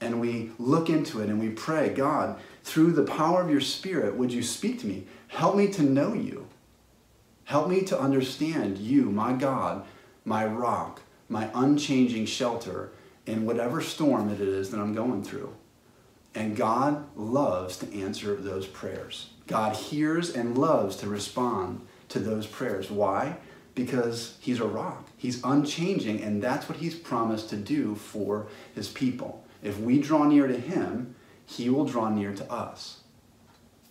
and 0.00 0.20
we 0.20 0.52
look 0.58 0.88
into 0.88 1.20
it 1.20 1.28
and 1.28 1.40
we 1.40 1.48
pray, 1.50 1.88
God, 1.88 2.38
through 2.66 2.90
the 2.90 3.04
power 3.04 3.40
of 3.40 3.48
your 3.48 3.60
Spirit, 3.60 4.16
would 4.16 4.32
you 4.32 4.42
speak 4.42 4.80
to 4.80 4.88
me? 4.88 5.06
Help 5.28 5.54
me 5.54 5.68
to 5.68 5.82
know 5.84 6.12
you. 6.12 6.48
Help 7.44 7.68
me 7.68 7.82
to 7.82 7.98
understand 7.98 8.76
you, 8.76 9.04
my 9.04 9.32
God, 9.32 9.86
my 10.24 10.44
rock, 10.44 11.00
my 11.28 11.48
unchanging 11.54 12.26
shelter 12.26 12.90
in 13.24 13.46
whatever 13.46 13.80
storm 13.80 14.28
it 14.30 14.40
is 14.40 14.70
that 14.70 14.80
I'm 14.80 14.96
going 14.96 15.22
through. 15.22 15.54
And 16.34 16.56
God 16.56 17.04
loves 17.16 17.76
to 17.78 18.00
answer 18.00 18.34
those 18.34 18.66
prayers. 18.66 19.30
God 19.46 19.76
hears 19.76 20.30
and 20.34 20.58
loves 20.58 20.96
to 20.96 21.06
respond 21.06 21.86
to 22.08 22.18
those 22.18 22.48
prayers. 22.48 22.90
Why? 22.90 23.36
Because 23.76 24.38
He's 24.40 24.58
a 24.58 24.66
rock. 24.66 25.06
He's 25.16 25.42
unchanging, 25.44 26.20
and 26.20 26.42
that's 26.42 26.68
what 26.68 26.78
He's 26.78 26.96
promised 26.96 27.48
to 27.50 27.56
do 27.56 27.94
for 27.94 28.48
His 28.74 28.88
people. 28.88 29.44
If 29.62 29.78
we 29.78 30.00
draw 30.00 30.24
near 30.24 30.48
to 30.48 30.58
Him, 30.58 31.14
he 31.46 31.70
will 31.70 31.84
draw 31.84 32.10
near 32.10 32.34
to 32.34 32.52
us. 32.52 33.00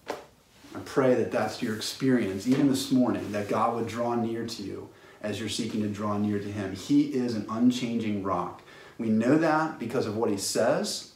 I 0.07 0.79
pray 0.83 1.15
that 1.15 1.31
that's 1.31 1.61
your 1.61 1.75
experience, 1.75 2.47
even 2.47 2.67
this 2.67 2.91
morning, 2.91 3.31
that 3.31 3.47
God 3.47 3.75
would 3.75 3.87
draw 3.87 4.13
near 4.15 4.45
to 4.45 4.61
you 4.61 4.89
as 5.21 5.39
you're 5.39 5.49
seeking 5.49 5.81
to 5.81 5.87
draw 5.87 6.17
near 6.17 6.37
to 6.37 6.51
Him. 6.51 6.75
He 6.75 7.03
is 7.13 7.33
an 7.33 7.45
unchanging 7.49 8.23
rock. 8.23 8.61
We 8.97 9.09
know 9.09 9.37
that 9.37 9.79
because 9.79 10.05
of 10.05 10.17
what 10.17 10.29
He 10.29 10.37
says, 10.37 11.13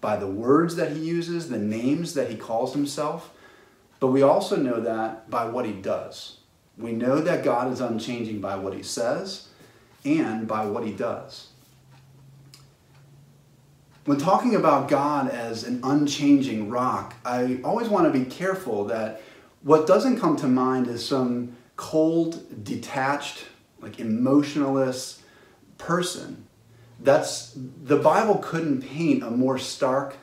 by 0.00 0.16
the 0.16 0.28
words 0.28 0.76
that 0.76 0.92
He 0.92 1.00
uses, 1.00 1.48
the 1.48 1.58
names 1.58 2.14
that 2.14 2.30
He 2.30 2.36
calls 2.36 2.72
Himself, 2.72 3.30
but 3.98 4.08
we 4.08 4.22
also 4.22 4.56
know 4.56 4.80
that 4.80 5.28
by 5.28 5.46
what 5.46 5.66
He 5.66 5.72
does. 5.72 6.38
We 6.78 6.92
know 6.92 7.20
that 7.20 7.44
God 7.44 7.72
is 7.72 7.80
unchanging 7.80 8.40
by 8.40 8.56
what 8.56 8.74
He 8.74 8.82
says 8.82 9.48
and 10.04 10.46
by 10.46 10.66
what 10.66 10.86
He 10.86 10.92
does. 10.92 11.48
When 14.06 14.16
talking 14.18 14.54
about 14.54 14.88
God 14.88 15.28
as 15.28 15.64
an 15.64 15.80
unchanging 15.82 16.70
rock, 16.70 17.14
I 17.24 17.60
always 17.62 17.88
want 17.88 18.10
to 18.10 18.18
be 18.18 18.24
careful 18.24 18.86
that 18.86 19.20
what 19.62 19.86
doesn't 19.86 20.18
come 20.18 20.36
to 20.36 20.46
mind 20.46 20.86
is 20.86 21.06
some 21.06 21.56
cold, 21.76 22.64
detached, 22.64 23.44
like 23.82 24.00
emotionless 24.00 25.22
person. 25.76 26.46
That's 26.98 27.52
the 27.54 27.96
Bible 27.96 28.36
couldn't 28.38 28.82
paint 28.82 29.22
a 29.22 29.30
more 29.30 29.58
stark, 29.58 30.16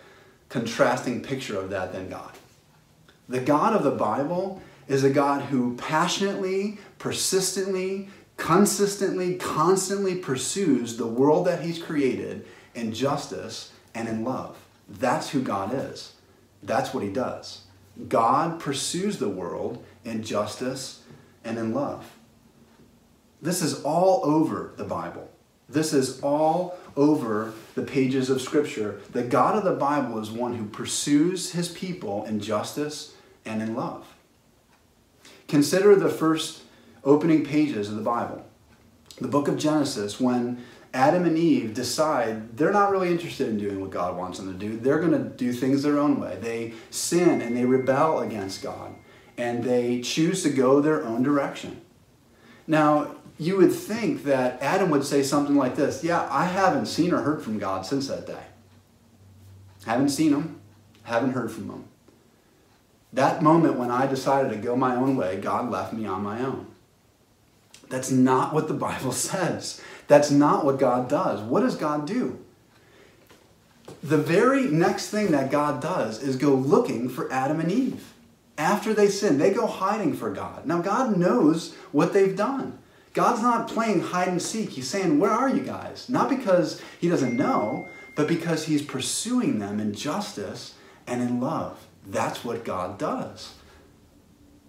contrasting 0.49 1.21
picture 1.21 1.59
of 1.59 1.69
that 1.69 1.93
than 1.93 2.09
God. 2.09 2.33
The 3.29 3.41
God 3.41 3.75
of 3.75 3.83
the 3.83 3.91
Bible 3.91 4.61
is 4.87 5.03
a 5.03 5.09
God 5.09 5.43
who 5.43 5.75
passionately, 5.75 6.79
persistently, 6.97 8.09
consistently, 8.37 9.35
constantly 9.35 10.15
pursues 10.15 10.97
the 10.97 11.07
world 11.07 11.45
that 11.45 11.61
He's 11.61 11.81
created 11.81 12.47
in 12.77 12.93
justice 12.93 13.71
and 13.93 14.07
in 14.07 14.23
love. 14.23 14.55
That's 14.87 15.29
who 15.29 15.41
God 15.41 15.73
is. 15.73 16.13
That's 16.63 16.93
what 16.93 17.03
he 17.03 17.09
does. 17.09 17.63
God 18.07 18.59
pursues 18.59 19.17
the 19.17 19.27
world 19.27 19.83
in 20.05 20.23
justice 20.23 21.01
and 21.43 21.57
in 21.57 21.73
love. 21.73 22.13
This 23.41 23.61
is 23.61 23.83
all 23.83 24.21
over 24.23 24.73
the 24.77 24.83
Bible. 24.83 25.29
This 25.67 25.93
is 25.93 26.21
all 26.21 26.77
over 26.95 27.53
the 27.75 27.81
pages 27.81 28.29
of 28.29 28.41
Scripture. 28.41 29.01
The 29.11 29.23
God 29.23 29.57
of 29.57 29.63
the 29.63 29.73
Bible 29.73 30.19
is 30.19 30.31
one 30.31 30.55
who 30.55 30.65
pursues 30.65 31.51
his 31.51 31.69
people 31.69 32.23
in 32.25 32.39
justice 32.39 33.15
and 33.45 33.61
in 33.61 33.75
love. 33.75 34.05
Consider 35.47 35.95
the 35.95 36.09
first 36.09 36.63
opening 37.03 37.43
pages 37.45 37.89
of 37.89 37.95
the 37.95 38.01
Bible. 38.01 38.45
The 39.19 39.27
book 39.27 39.47
of 39.47 39.57
Genesis, 39.57 40.19
when 40.19 40.63
Adam 40.97 41.25
and 41.25 41.37
Eve 41.37 41.75
decide 41.75 42.57
they're 42.57 42.71
not 42.71 42.89
really 42.89 43.11
interested 43.11 43.47
in 43.47 43.59
doing 43.59 43.79
what 43.79 43.91
God 43.91 44.17
wants 44.17 44.39
them 44.39 44.51
to 44.51 44.57
do. 44.57 44.77
They're 44.77 44.99
going 44.99 45.11
to 45.11 45.29
do 45.29 45.53
things 45.53 45.83
their 45.83 45.99
own 45.99 46.19
way. 46.19 46.39
They 46.41 46.73
sin 46.89 47.39
and 47.39 47.55
they 47.55 47.65
rebel 47.65 48.21
against 48.21 48.63
God 48.63 48.95
and 49.37 49.63
they 49.63 50.01
choose 50.01 50.41
to 50.41 50.49
go 50.49 50.81
their 50.81 51.05
own 51.05 51.21
direction. 51.21 51.81
Now, 52.65 53.15
you 53.37 53.57
would 53.57 53.71
think 53.71 54.23
that 54.23 54.59
Adam 54.59 54.89
would 54.89 55.05
say 55.05 55.21
something 55.21 55.55
like 55.55 55.75
this 55.75 56.03
Yeah, 56.03 56.27
I 56.31 56.45
haven't 56.45 56.87
seen 56.87 57.13
or 57.13 57.21
heard 57.21 57.43
from 57.43 57.59
God 57.59 57.85
since 57.85 58.07
that 58.07 58.25
day. 58.25 58.43
Haven't 59.85 60.09
seen 60.09 60.33
him, 60.33 60.59
haven't 61.03 61.33
heard 61.33 61.51
from 61.51 61.69
him. 61.69 61.83
That 63.13 63.43
moment 63.43 63.75
when 63.77 63.91
I 63.91 64.07
decided 64.07 64.49
to 64.49 64.57
go 64.57 64.75
my 64.75 64.95
own 64.95 65.15
way, 65.15 65.37
God 65.39 65.69
left 65.69 65.93
me 65.93 66.07
on 66.07 66.23
my 66.23 66.41
own. 66.41 66.65
That's 67.87 68.09
not 68.09 68.51
what 68.51 68.67
the 68.67 68.73
Bible 68.73 69.11
says. 69.29 69.79
That's 70.07 70.31
not 70.31 70.65
what 70.65 70.79
God 70.79 71.09
does. 71.09 71.41
What 71.41 71.61
does 71.61 71.75
God 71.75 72.07
do? 72.07 72.39
The 74.03 74.17
very 74.17 74.65
next 74.65 75.09
thing 75.09 75.31
that 75.31 75.51
God 75.51 75.81
does 75.81 76.21
is 76.21 76.35
go 76.35 76.53
looking 76.53 77.09
for 77.09 77.31
Adam 77.31 77.59
and 77.59 77.71
Eve. 77.71 78.13
After 78.57 78.93
they 78.93 79.07
sin, 79.07 79.37
they 79.37 79.51
go 79.51 79.67
hiding 79.67 80.15
for 80.15 80.31
God. 80.31 80.65
Now, 80.65 80.81
God 80.81 81.17
knows 81.17 81.75
what 81.91 82.13
they've 82.13 82.35
done. 82.35 82.79
God's 83.13 83.41
not 83.41 83.67
playing 83.67 84.01
hide 84.01 84.27
and 84.27 84.41
seek. 84.41 84.71
He's 84.71 84.89
saying, 84.89 85.19
Where 85.19 85.31
are 85.31 85.49
you 85.49 85.61
guys? 85.61 86.07
Not 86.09 86.29
because 86.29 86.81
he 86.99 87.09
doesn't 87.09 87.35
know, 87.35 87.87
but 88.15 88.27
because 88.27 88.65
he's 88.65 88.81
pursuing 88.81 89.59
them 89.59 89.79
in 89.79 89.93
justice 89.93 90.75
and 91.05 91.21
in 91.21 91.39
love. 91.39 91.87
That's 92.05 92.43
what 92.43 92.63
God 92.63 92.97
does. 92.97 93.55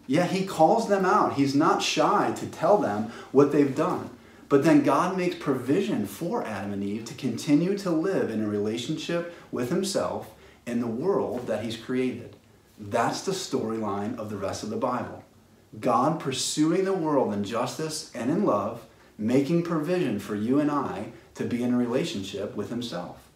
Yeah, 0.07 0.27
he 0.27 0.47
calls 0.47 0.89
them 0.89 1.05
out. 1.05 1.35
He's 1.35 1.55
not 1.55 1.83
shy 1.83 2.33
to 2.37 2.47
tell 2.47 2.79
them 2.79 3.13
what 3.33 3.53
they've 3.53 3.75
done. 3.75 4.11
But 4.49 4.65
then 4.65 4.83
God 4.83 5.17
makes 5.17 5.37
provision 5.37 6.07
for 6.07 6.43
Adam 6.45 6.73
and 6.73 6.83
Eve 6.83 7.05
to 7.07 7.15
continue 7.15 7.77
to 7.79 7.91
live 7.91 8.31
in 8.31 8.43
a 8.43 8.49
relationship 8.49 9.35
with 9.53 9.71
himself 9.71 10.31
in 10.67 10.81
the 10.81 10.87
world 10.87 11.47
that 11.47 11.65
he's 11.65 11.77
created. 11.77 12.37
That's 12.79 13.23
the 13.23 13.33
storyline 13.33 14.17
of 14.19 14.31
the 14.31 14.37
rest 14.37 14.63
of 14.63 14.71
the 14.71 14.77
Bible. 14.77 15.25
God 15.79 16.19
pursuing 16.19 16.85
the 16.85 16.95
world 16.95 17.35
in 17.35 17.45
justice 17.45 18.11
and 18.15 18.31
in 18.31 18.45
love, 18.45 18.87
making 19.19 19.65
provision 19.65 20.19
for 20.19 20.35
you 20.35 20.61
and 20.61 20.71
I 20.71 21.13
to 21.35 21.45
be 21.45 21.63
in 21.63 21.75
a 21.75 21.77
relationship 21.77 22.57
with 22.57 22.71
himself. 22.71 23.29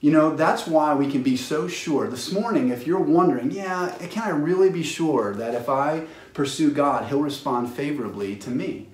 You 0.00 0.12
know, 0.12 0.36
that's 0.36 0.66
why 0.66 0.94
we 0.94 1.10
can 1.10 1.24
be 1.24 1.36
so 1.36 1.66
sure. 1.66 2.06
This 2.06 2.30
morning, 2.30 2.68
if 2.68 2.86
you're 2.86 3.00
wondering, 3.00 3.50
yeah, 3.50 3.92
can 4.10 4.22
I 4.22 4.30
really 4.30 4.70
be 4.70 4.84
sure 4.84 5.34
that 5.34 5.54
if 5.54 5.68
I 5.68 6.06
pursue 6.38 6.70
God, 6.70 7.08
He'll 7.08 7.20
respond 7.20 7.68
favorably 7.68 8.36
to 8.36 8.48
me? 8.48 8.86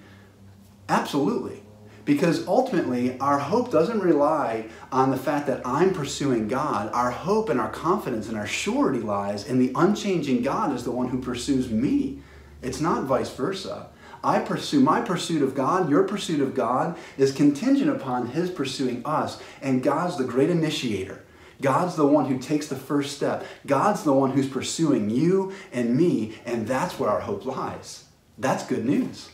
Absolutely. 0.88 1.62
Because 2.06 2.48
ultimately, 2.48 3.20
our 3.20 3.38
hope 3.38 3.70
doesn't 3.70 4.00
rely 4.00 4.68
on 4.90 5.10
the 5.10 5.18
fact 5.18 5.46
that 5.48 5.60
I'm 5.62 5.92
pursuing 5.92 6.48
God. 6.48 6.90
Our 6.94 7.10
hope 7.10 7.50
and 7.50 7.60
our 7.60 7.70
confidence 7.70 8.28
and 8.28 8.38
our 8.38 8.46
surety 8.46 9.00
lies 9.00 9.46
in 9.46 9.58
the 9.58 9.72
unchanging 9.74 10.40
God 10.40 10.74
is 10.74 10.84
the 10.84 10.90
one 10.90 11.08
who 11.08 11.20
pursues 11.20 11.68
me. 11.68 12.20
It's 12.62 12.80
not 12.80 13.04
vice 13.04 13.30
versa. 13.34 13.88
I 14.22 14.38
pursue 14.38 14.80
my 14.80 15.02
pursuit 15.02 15.42
of 15.42 15.54
God, 15.54 15.90
your 15.90 16.04
pursuit 16.04 16.40
of 16.40 16.54
God 16.54 16.96
is 17.18 17.30
contingent 17.30 17.90
upon 17.90 18.28
His 18.28 18.48
pursuing 18.48 19.02
us. 19.04 19.38
And 19.60 19.82
God's 19.82 20.16
the 20.16 20.24
great 20.24 20.48
initiator. 20.48 21.23
God's 21.60 21.96
the 21.96 22.06
one 22.06 22.26
who 22.26 22.38
takes 22.38 22.68
the 22.68 22.76
first 22.76 23.16
step. 23.16 23.46
God's 23.66 24.02
the 24.02 24.12
one 24.12 24.32
who's 24.32 24.48
pursuing 24.48 25.10
you 25.10 25.52
and 25.72 25.96
me, 25.96 26.36
and 26.44 26.66
that's 26.66 26.98
where 26.98 27.10
our 27.10 27.20
hope 27.20 27.44
lies. 27.44 28.04
That's 28.38 28.66
good 28.66 28.84
news. 28.84 29.30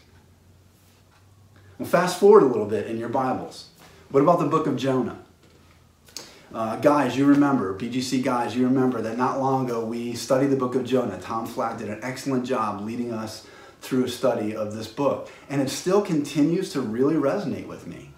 Well, 1.78 1.88
fast 1.88 2.20
forward 2.20 2.42
a 2.42 2.46
little 2.46 2.66
bit 2.66 2.86
in 2.86 2.98
your 2.98 3.08
Bibles. 3.08 3.70
What 4.10 4.22
about 4.22 4.38
the 4.38 4.46
book 4.46 4.66
of 4.66 4.76
Jonah? 4.76 5.18
Uh, 6.52 6.76
guys, 6.76 7.16
you 7.16 7.24
remember, 7.26 7.78
BGC 7.78 8.24
guys, 8.24 8.56
you 8.56 8.64
remember 8.64 9.00
that 9.02 9.16
not 9.16 9.38
long 9.38 9.66
ago 9.66 9.84
we 9.84 10.14
studied 10.14 10.48
the 10.48 10.56
book 10.56 10.74
of 10.74 10.84
Jonah. 10.84 11.18
Tom 11.20 11.46
Flack 11.46 11.78
did 11.78 11.88
an 11.88 12.00
excellent 12.02 12.44
job 12.44 12.80
leading 12.80 13.12
us 13.12 13.46
through 13.80 14.04
a 14.04 14.08
study 14.08 14.54
of 14.54 14.74
this 14.74 14.88
book. 14.88 15.30
And 15.48 15.60
it 15.60 15.70
still 15.70 16.02
continues 16.02 16.72
to 16.72 16.80
really 16.80 17.14
resonate 17.14 17.66
with 17.66 17.86
me, 17.86 18.09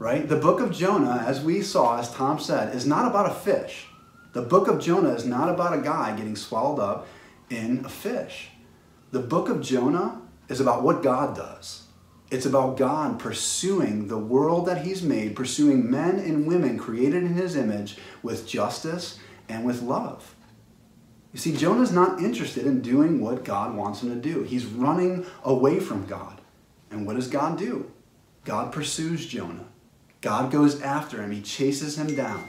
right? 0.00 0.26
The 0.26 0.36
book 0.36 0.60
of 0.60 0.72
Jonah, 0.72 1.22
as 1.26 1.42
we 1.42 1.60
saw, 1.60 1.98
as 1.98 2.12
Tom 2.12 2.40
said, 2.40 2.74
is 2.74 2.86
not 2.86 3.06
about 3.06 3.30
a 3.30 3.34
fish. 3.34 3.86
The 4.32 4.42
book 4.42 4.66
of 4.66 4.80
Jonah 4.80 5.10
is 5.10 5.26
not 5.26 5.50
about 5.50 5.78
a 5.78 5.82
guy 5.82 6.16
getting 6.16 6.34
swallowed 6.34 6.80
up 6.80 7.06
in 7.50 7.84
a 7.84 7.88
fish. 7.88 8.48
The 9.12 9.20
book 9.20 9.50
of 9.50 9.60
Jonah 9.60 10.22
is 10.48 10.58
about 10.58 10.82
what 10.82 11.02
God 11.02 11.36
does. 11.36 11.84
It's 12.30 12.46
about 12.46 12.78
God 12.78 13.18
pursuing 13.18 14.08
the 14.08 14.18
world 14.18 14.66
that 14.66 14.86
He's 14.86 15.02
made, 15.02 15.36
pursuing 15.36 15.90
men 15.90 16.18
and 16.18 16.46
women 16.46 16.78
created 16.78 17.22
in 17.22 17.34
His 17.34 17.54
image 17.54 17.98
with 18.22 18.48
justice 18.48 19.18
and 19.50 19.66
with 19.66 19.82
love. 19.82 20.34
You 21.32 21.38
see, 21.38 21.54
Jonah's 21.54 21.92
not 21.92 22.20
interested 22.20 22.66
in 22.66 22.80
doing 22.80 23.20
what 23.20 23.44
God 23.44 23.76
wants 23.76 24.02
him 24.02 24.08
to 24.08 24.16
do. 24.16 24.44
He's 24.44 24.64
running 24.64 25.26
away 25.44 25.78
from 25.78 26.06
God. 26.06 26.40
And 26.90 27.06
what 27.06 27.16
does 27.16 27.28
God 27.28 27.58
do? 27.58 27.90
God 28.44 28.72
pursues 28.72 29.26
Jonah. 29.26 29.69
God 30.20 30.50
goes 30.50 30.80
after 30.82 31.22
him. 31.22 31.30
He 31.30 31.40
chases 31.40 31.98
him 31.98 32.14
down 32.14 32.46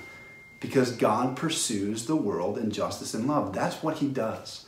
because 0.59 0.91
God 0.91 1.35
pursues 1.35 2.05
the 2.05 2.15
world 2.15 2.57
in 2.57 2.71
justice 2.71 3.13
and 3.13 3.27
love. 3.27 3.53
That's 3.53 3.81
what 3.81 3.97
he 3.97 4.07
does. 4.07 4.65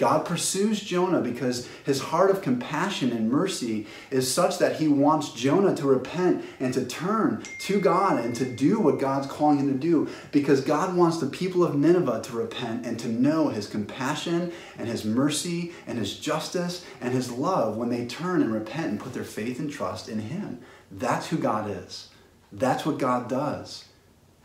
God 0.00 0.24
pursues 0.24 0.80
Jonah 0.80 1.20
because 1.20 1.68
his 1.84 2.00
heart 2.00 2.30
of 2.30 2.40
compassion 2.40 3.12
and 3.12 3.30
mercy 3.30 3.86
is 4.10 4.32
such 4.32 4.56
that 4.56 4.76
he 4.76 4.88
wants 4.88 5.34
Jonah 5.34 5.76
to 5.76 5.86
repent 5.86 6.42
and 6.58 6.72
to 6.72 6.86
turn 6.86 7.42
to 7.66 7.78
God 7.78 8.18
and 8.24 8.34
to 8.36 8.46
do 8.46 8.80
what 8.80 8.98
God's 8.98 9.26
calling 9.26 9.58
him 9.58 9.70
to 9.70 9.78
do 9.78 10.08
because 10.32 10.62
God 10.62 10.96
wants 10.96 11.18
the 11.18 11.26
people 11.26 11.62
of 11.62 11.74
Nineveh 11.74 12.22
to 12.24 12.32
repent 12.32 12.86
and 12.86 12.98
to 12.98 13.08
know 13.08 13.48
his 13.48 13.66
compassion 13.66 14.52
and 14.78 14.88
his 14.88 15.04
mercy 15.04 15.72
and 15.86 15.98
his 15.98 16.18
justice 16.18 16.82
and 17.02 17.12
his 17.12 17.30
love 17.30 17.76
when 17.76 17.90
they 17.90 18.06
turn 18.06 18.40
and 18.40 18.54
repent 18.54 18.92
and 18.92 19.00
put 19.00 19.12
their 19.12 19.22
faith 19.22 19.58
and 19.58 19.70
trust 19.70 20.08
in 20.08 20.20
him. 20.20 20.60
That's 20.90 21.28
who 21.28 21.36
God 21.36 21.70
is. 21.70 22.08
That's 22.52 22.84
what 22.84 22.98
God 22.98 23.28
does. 23.28 23.84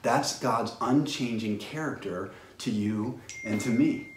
That's 0.02 0.40
God's 0.40 0.76
unchanging 0.82 1.58
character 1.58 2.32
to 2.60 2.72
you 2.72 3.20
and 3.44 3.60
to 3.62 3.70
me. 3.70 4.10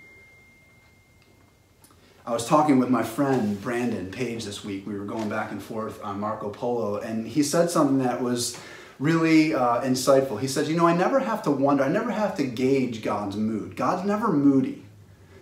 I 2.27 2.33
was 2.33 2.46
talking 2.46 2.79
with 2.79 2.90
my 2.90 3.03
friend 3.03 3.59
Brandon 3.62 4.11
Page 4.11 4.44
this 4.44 4.62
week. 4.62 4.87
We 4.87 4.98
were 4.98 5.07
going 5.07 5.31
back 5.31 5.51
and 5.51 5.62
forth 5.62 6.05
on 6.05 6.20
Marco 6.20 6.51
Polo, 6.51 6.98
and 6.98 7.27
he 7.27 7.42
said 7.42 7.70
something 7.70 8.01
that 8.01 8.20
was 8.20 8.61
really 8.98 9.55
uh, 9.55 9.81
insightful. 9.81 10.38
He 10.38 10.46
says, 10.46 10.68
You 10.68 10.77
know, 10.77 10.87
I 10.87 10.94
never 10.94 11.20
have 11.20 11.42
to 11.44 11.51
wonder, 11.51 11.85
I 11.85 11.88
never 11.88 12.11
have 12.11 12.37
to 12.37 12.44
gauge 12.44 13.03
God's 13.03 13.37
mood. 13.37 13.77
God's 13.77 14.07
never 14.07 14.29
moody. 14.29 14.85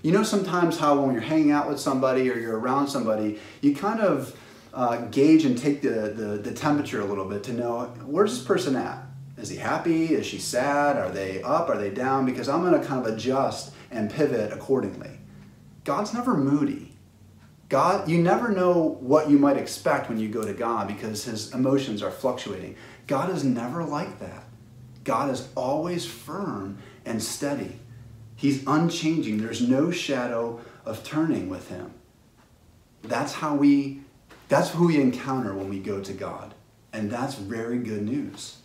You 0.03 0.13
know, 0.13 0.23
sometimes 0.23 0.79
how 0.79 1.01
when 1.01 1.13
you're 1.13 1.23
hanging 1.23 1.51
out 1.51 1.69
with 1.69 1.81
somebody 1.81 2.31
or 2.31 2.39
you're 2.39 2.57
around 2.57 2.87
somebody, 2.87 3.41
you 3.61 3.75
kind 3.75 3.99
of 3.99 4.39
uh, 4.77 4.99
gauge 5.07 5.47
and 5.47 5.57
take 5.57 5.81
the, 5.81 5.89
the, 5.89 6.39
the 6.39 6.53
temperature 6.53 7.01
a 7.01 7.05
little 7.07 7.25
bit 7.25 7.43
to 7.45 7.53
know 7.53 7.87
where's 8.05 8.37
this 8.37 8.47
person 8.47 8.77
at? 8.77 9.03
Is 9.39 9.49
he 9.49 9.57
happy? 9.57 10.15
Is 10.15 10.27
she 10.27 10.39
sad? 10.39 10.97
Are 10.97 11.11
they 11.11 11.43
up? 11.43 11.71
Are 11.71 11.79
they 11.79 11.91
down? 11.91 12.27
Because 12.27 12.49
I'm 12.49 12.61
going 12.61 12.79
to 12.79 12.87
kind 12.87 13.05
of 13.05 13.13
adjust 13.13 13.73
and 13.91 14.11
pivot 14.11 14.53
accordingly. 14.53 15.19
God's 15.85 16.13
never 16.13 16.37
moody. 16.37 16.93
God, 17.69 18.09
you 18.09 18.19
never 18.19 18.51
know 18.51 18.99
what 19.01 19.31
you 19.31 19.39
might 19.39 19.57
expect 19.57 20.09
when 20.09 20.21
you 20.21 20.29
go 20.29 20.45
to 20.45 20.53
God 20.53 20.89
because 20.89 21.25
his 21.25 21.53
emotions 21.53 22.03
are 22.03 22.11
fluctuating. 22.11 22.77
God 23.07 23.31
is 23.31 23.45
never 23.45 23.83
like 23.83 24.21
that. 24.21 24.45
God 25.05 25.31
is 25.31 25.49
always 25.55 26.05
firm 26.05 26.79
and 27.05 27.23
steady. 27.23 27.79
He's 28.37 28.63
unchanging. 28.67 29.39
There's 29.39 29.63
no 29.63 29.91
shadow 29.91 30.61
of 30.85 31.03
turning 31.03 31.49
with 31.49 31.69
him. 31.69 31.95
That's 33.03 33.33
how 33.35 33.55
we 33.55 34.03
that's 34.49 34.71
who 34.71 34.87
we 34.89 35.01
encounter 35.01 35.55
when 35.55 35.69
we 35.69 35.81
go 35.81 36.01
to 36.01 36.13
God. 36.13 36.55
And 36.93 37.11
that's 37.11 37.35
very 37.35 37.79
good 37.79 38.03
news. 38.03 38.59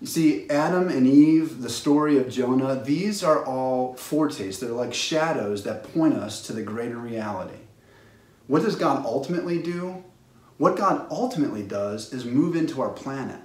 You 0.00 0.06
see, 0.06 0.48
Adam 0.48 0.88
and 0.88 1.06
Eve, 1.06 1.60
the 1.60 1.68
story 1.68 2.16
of 2.18 2.30
Jonah, 2.30 2.82
these 2.82 3.22
are 3.22 3.44
all 3.44 3.94
foretastes. 3.94 4.58
They're 4.58 4.70
like 4.70 4.94
shadows 4.94 5.64
that 5.64 5.92
point 5.92 6.14
us 6.14 6.40
to 6.46 6.54
the 6.54 6.62
greater 6.62 6.96
reality. 6.96 7.58
What 8.46 8.62
does 8.62 8.76
God 8.76 9.04
ultimately 9.04 9.60
do? 9.62 10.02
What 10.56 10.76
God 10.76 11.06
ultimately 11.10 11.62
does 11.62 12.12
is 12.12 12.24
move 12.24 12.56
into 12.56 12.80
our 12.80 12.90
planet. 12.90 13.40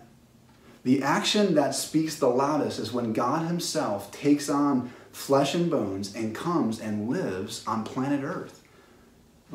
The 0.84 1.04
action 1.04 1.56
that 1.56 1.76
speaks 1.76 2.16
the 2.16 2.28
loudest 2.28 2.80
is 2.80 2.94
when 2.94 3.12
God 3.12 3.48
Himself 3.48 4.12
takes 4.12 4.50
on 4.50 4.94
flesh 5.12 5.56
and 5.56 5.70
bones 5.70 6.16
and 6.16 6.34
comes 6.34 6.80
and 6.80 7.10
lives 7.10 7.66
on 7.68 7.84
planet 7.84 8.24
Earth. 8.24 8.62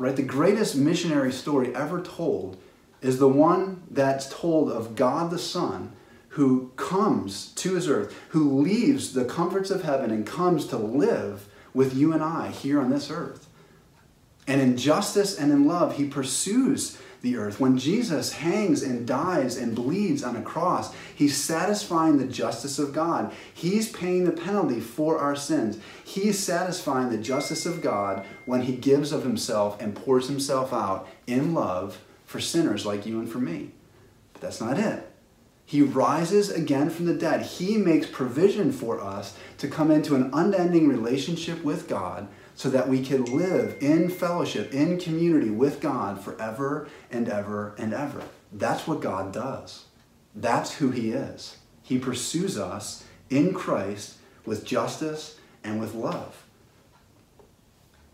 Right? 0.01 0.15
The 0.15 0.23
greatest 0.23 0.75
missionary 0.75 1.31
story 1.31 1.75
ever 1.75 2.01
told 2.01 2.57
is 3.03 3.19
the 3.19 3.29
one 3.29 3.83
that's 3.91 4.27
told 4.27 4.71
of 4.71 4.95
God 4.95 5.29
the 5.29 5.37
Son 5.37 5.91
who 6.29 6.71
comes 6.75 7.51
to 7.53 7.75
his 7.75 7.87
earth, 7.87 8.19
who 8.29 8.61
leaves 8.61 9.13
the 9.13 9.25
comforts 9.25 9.69
of 9.69 9.83
heaven 9.83 10.09
and 10.09 10.25
comes 10.25 10.65
to 10.67 10.77
live 10.77 11.47
with 11.75 11.95
you 11.95 12.13
and 12.13 12.23
I 12.23 12.49
here 12.49 12.81
on 12.81 12.89
this 12.89 13.11
earth. 13.11 13.47
And 14.47 14.59
in 14.59 14.75
justice 14.75 15.37
and 15.37 15.51
in 15.51 15.67
love, 15.67 15.97
he 15.97 16.07
pursues 16.07 16.97
the 17.21 17.37
earth. 17.37 17.59
When 17.59 17.77
Jesus 17.77 18.33
hangs 18.33 18.81
and 18.81 19.07
dies 19.07 19.55
and 19.57 19.75
bleeds 19.75 20.23
on 20.23 20.35
a 20.35 20.41
cross, 20.41 20.93
he's 21.15 21.37
satisfying 21.37 22.17
the 22.17 22.25
justice 22.25 22.79
of 22.79 22.93
God. 22.93 23.31
He's 23.53 23.91
paying 23.91 24.25
the 24.25 24.31
penalty 24.31 24.79
for 24.79 25.19
our 25.19 25.35
sins. 25.35 25.77
He's 26.03 26.39
satisfying 26.39 27.09
the 27.09 27.17
justice 27.17 27.65
of 27.65 27.81
God 27.81 28.25
when 28.45 28.61
he 28.61 28.75
gives 28.75 29.11
of 29.11 29.23
himself 29.23 29.79
and 29.79 29.95
pours 29.95 30.27
himself 30.27 30.73
out 30.73 31.07
in 31.27 31.53
love 31.53 31.99
for 32.25 32.39
sinners 32.39 32.85
like 32.85 33.05
you 33.05 33.19
and 33.19 33.29
for 33.29 33.39
me. 33.39 33.71
But 34.33 34.41
that's 34.41 34.61
not 34.61 34.79
it. 34.79 35.07
He 35.65 35.81
rises 35.81 36.49
again 36.49 36.89
from 36.89 37.05
the 37.05 37.13
dead. 37.13 37.43
He 37.43 37.77
makes 37.77 38.05
provision 38.05 38.71
for 38.71 38.99
us 38.99 39.37
to 39.59 39.69
come 39.69 39.91
into 39.91 40.15
an 40.15 40.29
unending 40.33 40.89
relationship 40.89 41.63
with 41.63 41.87
God 41.87 42.27
so 42.55 42.69
that 42.69 42.89
we 42.89 43.03
can 43.03 43.23
live 43.25 43.77
in 43.81 44.09
fellowship, 44.09 44.73
in 44.73 44.99
community 44.99 45.49
with 45.49 45.79
God 45.79 46.21
forever 46.21 46.87
and 47.09 47.29
ever 47.29 47.73
and 47.77 47.93
ever. 47.93 48.23
That's 48.51 48.87
what 48.87 49.01
God 49.01 49.31
does. 49.31 49.85
That's 50.35 50.75
who 50.75 50.91
He 50.91 51.11
is. 51.11 51.57
He 51.81 51.97
pursues 51.97 52.57
us 52.57 53.05
in 53.29 53.53
Christ 53.53 54.17
with 54.45 54.65
justice 54.65 55.37
and 55.63 55.79
with 55.79 55.93
love. 55.93 56.43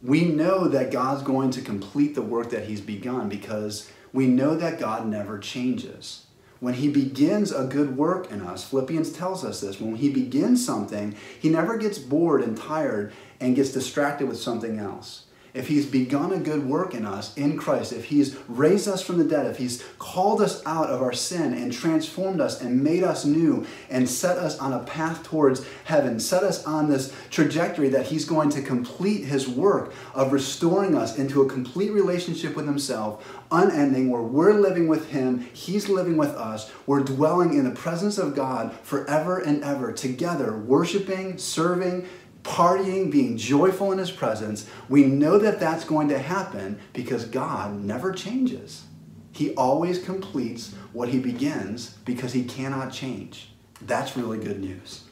We 0.04 0.26
know 0.26 0.68
that 0.68 0.92
God's 0.92 1.24
going 1.24 1.50
to 1.52 1.62
complete 1.62 2.14
the 2.14 2.22
work 2.22 2.52
that 2.52 2.66
He's 2.66 2.82
begun 2.82 3.30
because 3.30 3.92
we 4.14 4.28
know 4.28 4.56
that 4.56 4.80
God 4.80 5.08
never 5.08 5.40
changes. 5.40 6.27
When 6.60 6.76
He 6.76 6.90
begins 6.90 7.52
a 7.52 7.66
good 7.66 7.96
work 7.96 8.32
in 8.32 8.42
us, 8.42 8.64
Philippians 8.64 9.12
tells 9.12 9.46
us 9.46 9.62
this, 9.62 9.80
when 9.80 9.96
He 9.96 10.10
begins 10.10 10.66
something, 10.66 11.16
He 11.40 11.50
never 11.50 11.78
gets 11.78 12.00
bored 12.00 12.42
and 12.42 12.58
tired 12.58 13.14
and 13.40 13.56
gets 13.56 13.72
distracted 13.72 14.28
with 14.28 14.40
something 14.40 14.80
else 14.80 15.27
if 15.58 15.68
he's 15.68 15.86
begun 15.86 16.32
a 16.32 16.40
good 16.40 16.66
work 16.66 16.94
in 16.94 17.06
us 17.06 17.36
in 17.36 17.58
Christ, 17.58 17.92
if 17.92 18.06
he's 18.06 18.38
raised 18.48 18.88
us 18.88 19.02
from 19.02 19.18
the 19.18 19.24
dead, 19.24 19.48
if 19.48 19.58
he's 19.58 19.84
called 19.98 20.40
us 20.42 20.62
out 20.66 20.90
of 20.90 21.02
our 21.02 21.14
sin 21.14 21.54
and 21.54 21.74
transformed 21.74 22.40
us 22.40 22.62
and 22.62 22.84
made 22.84 23.04
us 23.04 23.26
new 23.26 23.66
and 23.90 24.08
set 24.08 24.38
us 24.38 24.60
on 24.60 24.74
a 24.74 24.84
path 24.84 25.24
towards 25.24 25.66
heaven, 25.86 26.20
set 26.20 26.44
us 26.44 26.64
on 26.66 26.90
this 26.90 27.14
trajectory 27.32 27.90
that 27.90 28.06
he's 28.06 28.24
going 28.24 28.50
to 28.50 28.62
complete 28.62 29.26
his 29.26 29.48
work 29.48 29.94
of 30.14 30.32
restoring 30.32 30.96
us 30.96 31.18
into 31.18 31.42
a 31.42 31.50
complete 31.50 31.92
relationship 31.92 32.56
with 32.56 32.68
himself, 32.68 33.28
unending, 33.52 34.12
where 34.12 34.22
we're 34.22 34.54
living 34.54 34.88
with 34.88 35.10
him, 35.10 35.40
he's 35.54 35.90
living 35.90 36.18
with 36.18 36.36
us, 36.36 36.72
we're 36.86 37.02
dwelling 37.02 37.58
in 37.58 37.64
the 37.64 37.72
presence 37.72 38.18
of 38.18 38.36
God 38.36 38.74
forever 38.84 39.40
and 39.40 39.64
ever, 39.64 39.92
together, 39.92 40.56
worshiping, 40.56 41.38
serving, 41.38 42.08
partying, 42.48 43.12
being 43.12 43.38
joyful 43.38 43.92
in 43.92 43.98
His 43.98 44.10
presence, 44.10 44.70
we 44.88 45.04
know 45.04 45.38
that 45.38 45.60
that's 45.60 45.84
going 45.84 46.08
to 46.10 46.18
happen 46.18 46.80
because 46.94 47.26
God 47.26 47.84
never 47.84 48.12
changes. 48.14 48.86
He 49.34 49.54
always 49.56 50.04
completes 50.04 50.74
what 50.94 51.10
He 51.10 51.20
begins 51.20 51.92
because 52.06 52.34
He 52.34 52.46
cannot 52.46 52.92
change. 52.94 53.52
That's 53.82 54.16
really 54.16 54.40
good 54.40 54.60
news. 54.60 55.04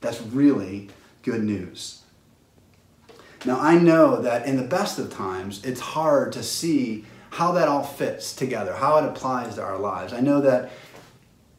That's 0.00 0.22
really 0.22 0.88
good 1.22 1.42
news. 1.42 2.02
Now, 3.44 3.58
I 3.60 3.76
know 3.76 4.20
that 4.22 4.46
in 4.46 4.56
the 4.56 4.62
best 4.62 4.98
of 4.98 5.12
times, 5.12 5.64
it's 5.64 5.80
hard 5.80 6.32
to 6.32 6.42
see 6.42 7.04
how 7.30 7.52
that 7.52 7.68
all 7.68 7.82
fits 7.82 8.34
together, 8.34 8.74
how 8.74 8.98
it 8.98 9.04
applies 9.04 9.56
to 9.56 9.62
our 9.62 9.78
lives. 9.78 10.12
I 10.12 10.20
know 10.20 10.40
that 10.40 10.70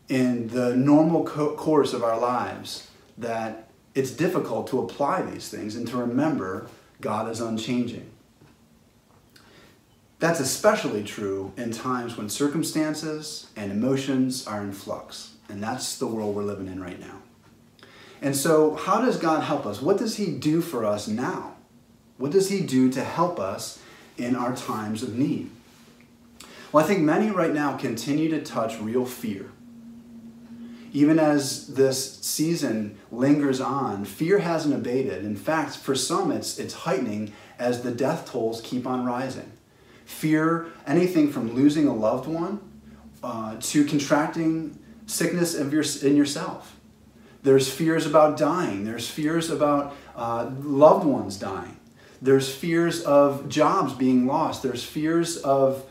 in 0.07 0.47
the 0.47 0.75
normal 0.75 1.23
co- 1.25 1.55
course 1.55 1.93
of 1.93 2.03
our 2.03 2.19
lives, 2.19 2.87
that 3.17 3.70
it's 3.93 4.11
difficult 4.11 4.67
to 4.67 4.79
apply 4.79 5.21
these 5.23 5.49
things 5.49 5.75
and 5.75 5.87
to 5.87 5.97
remember 5.97 6.67
God 7.01 7.29
is 7.29 7.41
unchanging. 7.41 8.09
That's 10.19 10.39
especially 10.39 11.03
true 11.03 11.51
in 11.57 11.71
times 11.71 12.15
when 12.15 12.29
circumstances 12.29 13.47
and 13.55 13.71
emotions 13.71 14.45
are 14.45 14.61
in 14.61 14.71
flux. 14.71 15.33
And 15.49 15.61
that's 15.61 15.97
the 15.97 16.07
world 16.07 16.35
we're 16.35 16.43
living 16.43 16.67
in 16.67 16.81
right 16.81 16.99
now. 16.99 17.17
And 18.21 18.35
so, 18.35 18.75
how 18.75 19.01
does 19.01 19.17
God 19.17 19.43
help 19.43 19.65
us? 19.65 19.81
What 19.81 19.97
does 19.97 20.17
He 20.17 20.31
do 20.31 20.61
for 20.61 20.85
us 20.85 21.07
now? 21.07 21.55
What 22.17 22.31
does 22.31 22.49
He 22.49 22.61
do 22.61 22.91
to 22.91 23.03
help 23.03 23.39
us 23.39 23.81
in 24.15 24.35
our 24.35 24.55
times 24.55 25.01
of 25.01 25.17
need? 25.17 25.49
Well, 26.71 26.85
I 26.85 26.87
think 26.87 26.99
many 26.99 27.31
right 27.31 27.53
now 27.53 27.75
continue 27.75 28.29
to 28.29 28.41
touch 28.41 28.79
real 28.79 29.05
fear 29.05 29.49
even 30.93 31.19
as 31.19 31.67
this 31.67 32.19
season 32.19 32.97
lingers 33.11 33.61
on, 33.61 34.05
fear 34.05 34.39
hasn't 34.39 34.73
abated. 34.73 35.23
In 35.23 35.35
fact, 35.35 35.77
for 35.77 35.95
some, 35.95 36.31
it's, 36.31 36.59
it's 36.59 36.73
heightening 36.73 37.33
as 37.57 37.81
the 37.81 37.91
death 37.91 38.31
tolls 38.31 38.61
keep 38.61 38.85
on 38.85 39.05
rising. 39.05 39.51
Fear, 40.05 40.67
anything 40.85 41.31
from 41.31 41.53
losing 41.53 41.87
a 41.87 41.95
loved 41.95 42.27
one 42.27 42.59
uh, 43.23 43.55
to 43.61 43.85
contracting 43.85 44.77
sickness 45.05 45.55
of 45.55 45.71
your, 45.71 45.83
in 46.03 46.15
yourself. 46.15 46.77
There's 47.43 47.71
fears 47.71 48.05
about 48.05 48.37
dying. 48.37 48.83
There's 48.83 49.09
fears 49.09 49.49
about 49.49 49.95
uh, 50.15 50.51
loved 50.59 51.05
ones 51.05 51.37
dying. 51.37 51.79
There's 52.21 52.53
fears 52.53 53.01
of 53.03 53.49
jobs 53.49 53.93
being 53.93 54.27
lost. 54.27 54.61
There's 54.61 54.83
fears 54.83 55.37
of 55.37 55.85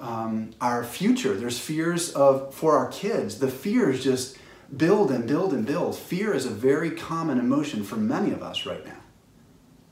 um, 0.00 0.50
our 0.60 0.84
future. 0.84 1.34
There's 1.34 1.58
fears 1.58 2.12
of 2.12 2.54
for 2.54 2.76
our 2.76 2.88
kids. 2.88 3.38
The 3.38 3.48
fears 3.48 4.02
just 4.04 4.38
build 4.74 5.10
and 5.10 5.26
build 5.26 5.52
and 5.52 5.64
build. 5.64 5.96
Fear 5.96 6.34
is 6.34 6.46
a 6.46 6.50
very 6.50 6.90
common 6.90 7.38
emotion 7.38 7.84
for 7.84 7.96
many 7.96 8.32
of 8.32 8.42
us 8.42 8.66
right 8.66 8.84
now. 8.84 8.98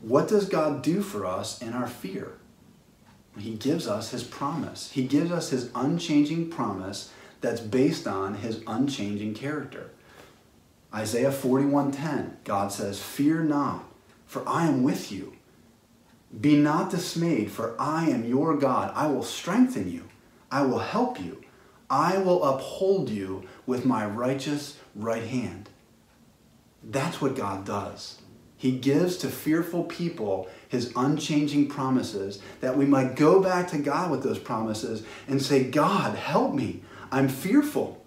What 0.01 0.29
does 0.29 0.49
God 0.49 0.83
do 0.83 1.01
for 1.01 1.25
us 1.25 1.63
in 1.63 1.73
our 1.73 1.87
fear? 1.87 2.39
He 3.39 3.55
gives 3.55 3.89
us 3.89 4.11
his 4.11 4.23
promise. 4.23 4.93
He 4.93 5.07
gives 5.07 5.31
us 5.31 5.51
his 5.51 5.71
unchanging 5.75 6.51
promise 6.51 7.11
that's 7.41 7.61
based 7.61 8.07
on 8.07 8.35
his 8.35 8.63
unchanging 8.67 9.35
character. 9.35 9.91
Isaiah 10.95 11.33
41:10, 11.33 12.37
God 12.45 12.71
says, 12.71 13.01
"Fear 13.01 13.43
not, 13.45 13.85
for 14.27 14.49
I 14.49 14.67
am 14.67 14.83
with 14.83 15.11
you. 15.11 15.34
Be 16.41 16.57
not 16.57 16.91
dismayed, 16.91 17.51
for 17.51 17.75
I 17.79 18.11
am 18.11 18.25
your 18.25 18.57
God. 18.57 18.93
I 18.95 19.07
will 19.07 19.23
strengthen 19.23 19.91
you. 19.91 20.05
I 20.51 20.63
will 20.63 20.79
help 20.79 21.21
you. 21.21 21.43
I 21.89 22.19
will 22.19 22.43
uphold 22.45 23.11
you 23.11 23.45
with 23.67 23.85
my 23.85 24.05
righteous 24.07 24.79
right 24.95 25.23
hand. 25.23 25.69
That's 26.83 27.21
what 27.21 27.37
God 27.37 27.65
does. 27.65 28.21
He 28.57 28.73
gives 28.73 29.17
to 29.19 29.29
fearful 29.29 29.85
people 29.85 30.49
his 30.69 30.93
unchanging 30.97 31.69
promises 31.69 32.41
that 32.61 32.77
we 32.77 32.87
might 32.87 33.17
go 33.17 33.41
back 33.43 33.69
to 33.69 33.79
God 33.79 34.11
with 34.11 34.23
those 34.23 34.39
promises 34.39 35.03
and 35.29 35.43
say, 35.43 35.65
God, 35.65 36.17
help 36.17 36.55
me. 36.55 36.83
I'm 37.13 37.29
fearful. 37.29 38.03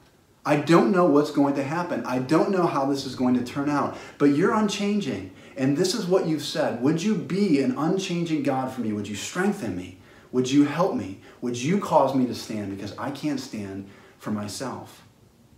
I 0.45 0.55
don't 0.55 0.91
know 0.91 1.05
what's 1.05 1.31
going 1.31 1.55
to 1.55 1.63
happen. 1.63 2.05
I 2.05 2.19
don't 2.19 2.51
know 2.51 2.65
how 2.65 2.85
this 2.85 3.05
is 3.05 3.15
going 3.15 3.35
to 3.35 3.43
turn 3.43 3.69
out, 3.69 3.97
but 4.17 4.27
you're 4.27 4.53
unchanging. 4.53 5.31
And 5.57 5.75
this 5.75 5.95
is 5.95 6.05
what 6.05 6.27
you've 6.27 6.43
said. 6.43 6.81
Would 6.83 7.01
you 7.01 7.15
be 7.15 7.61
an 7.63 7.75
unchanging 7.77 8.43
God 8.43 8.71
for 8.71 8.81
me? 8.81 8.93
Would 8.93 9.07
you 9.07 9.15
strengthen 9.15 9.75
me? 9.75 9.97
Would 10.31 10.51
you 10.51 10.65
help 10.65 10.95
me? 10.95 11.19
Would 11.41 11.57
you 11.57 11.79
cause 11.79 12.13
me 12.13 12.27
to 12.27 12.35
stand? 12.35 12.75
Because 12.75 12.95
I 12.97 13.09
can't 13.09 13.39
stand 13.39 13.89
for 14.19 14.29
myself. 14.29 15.03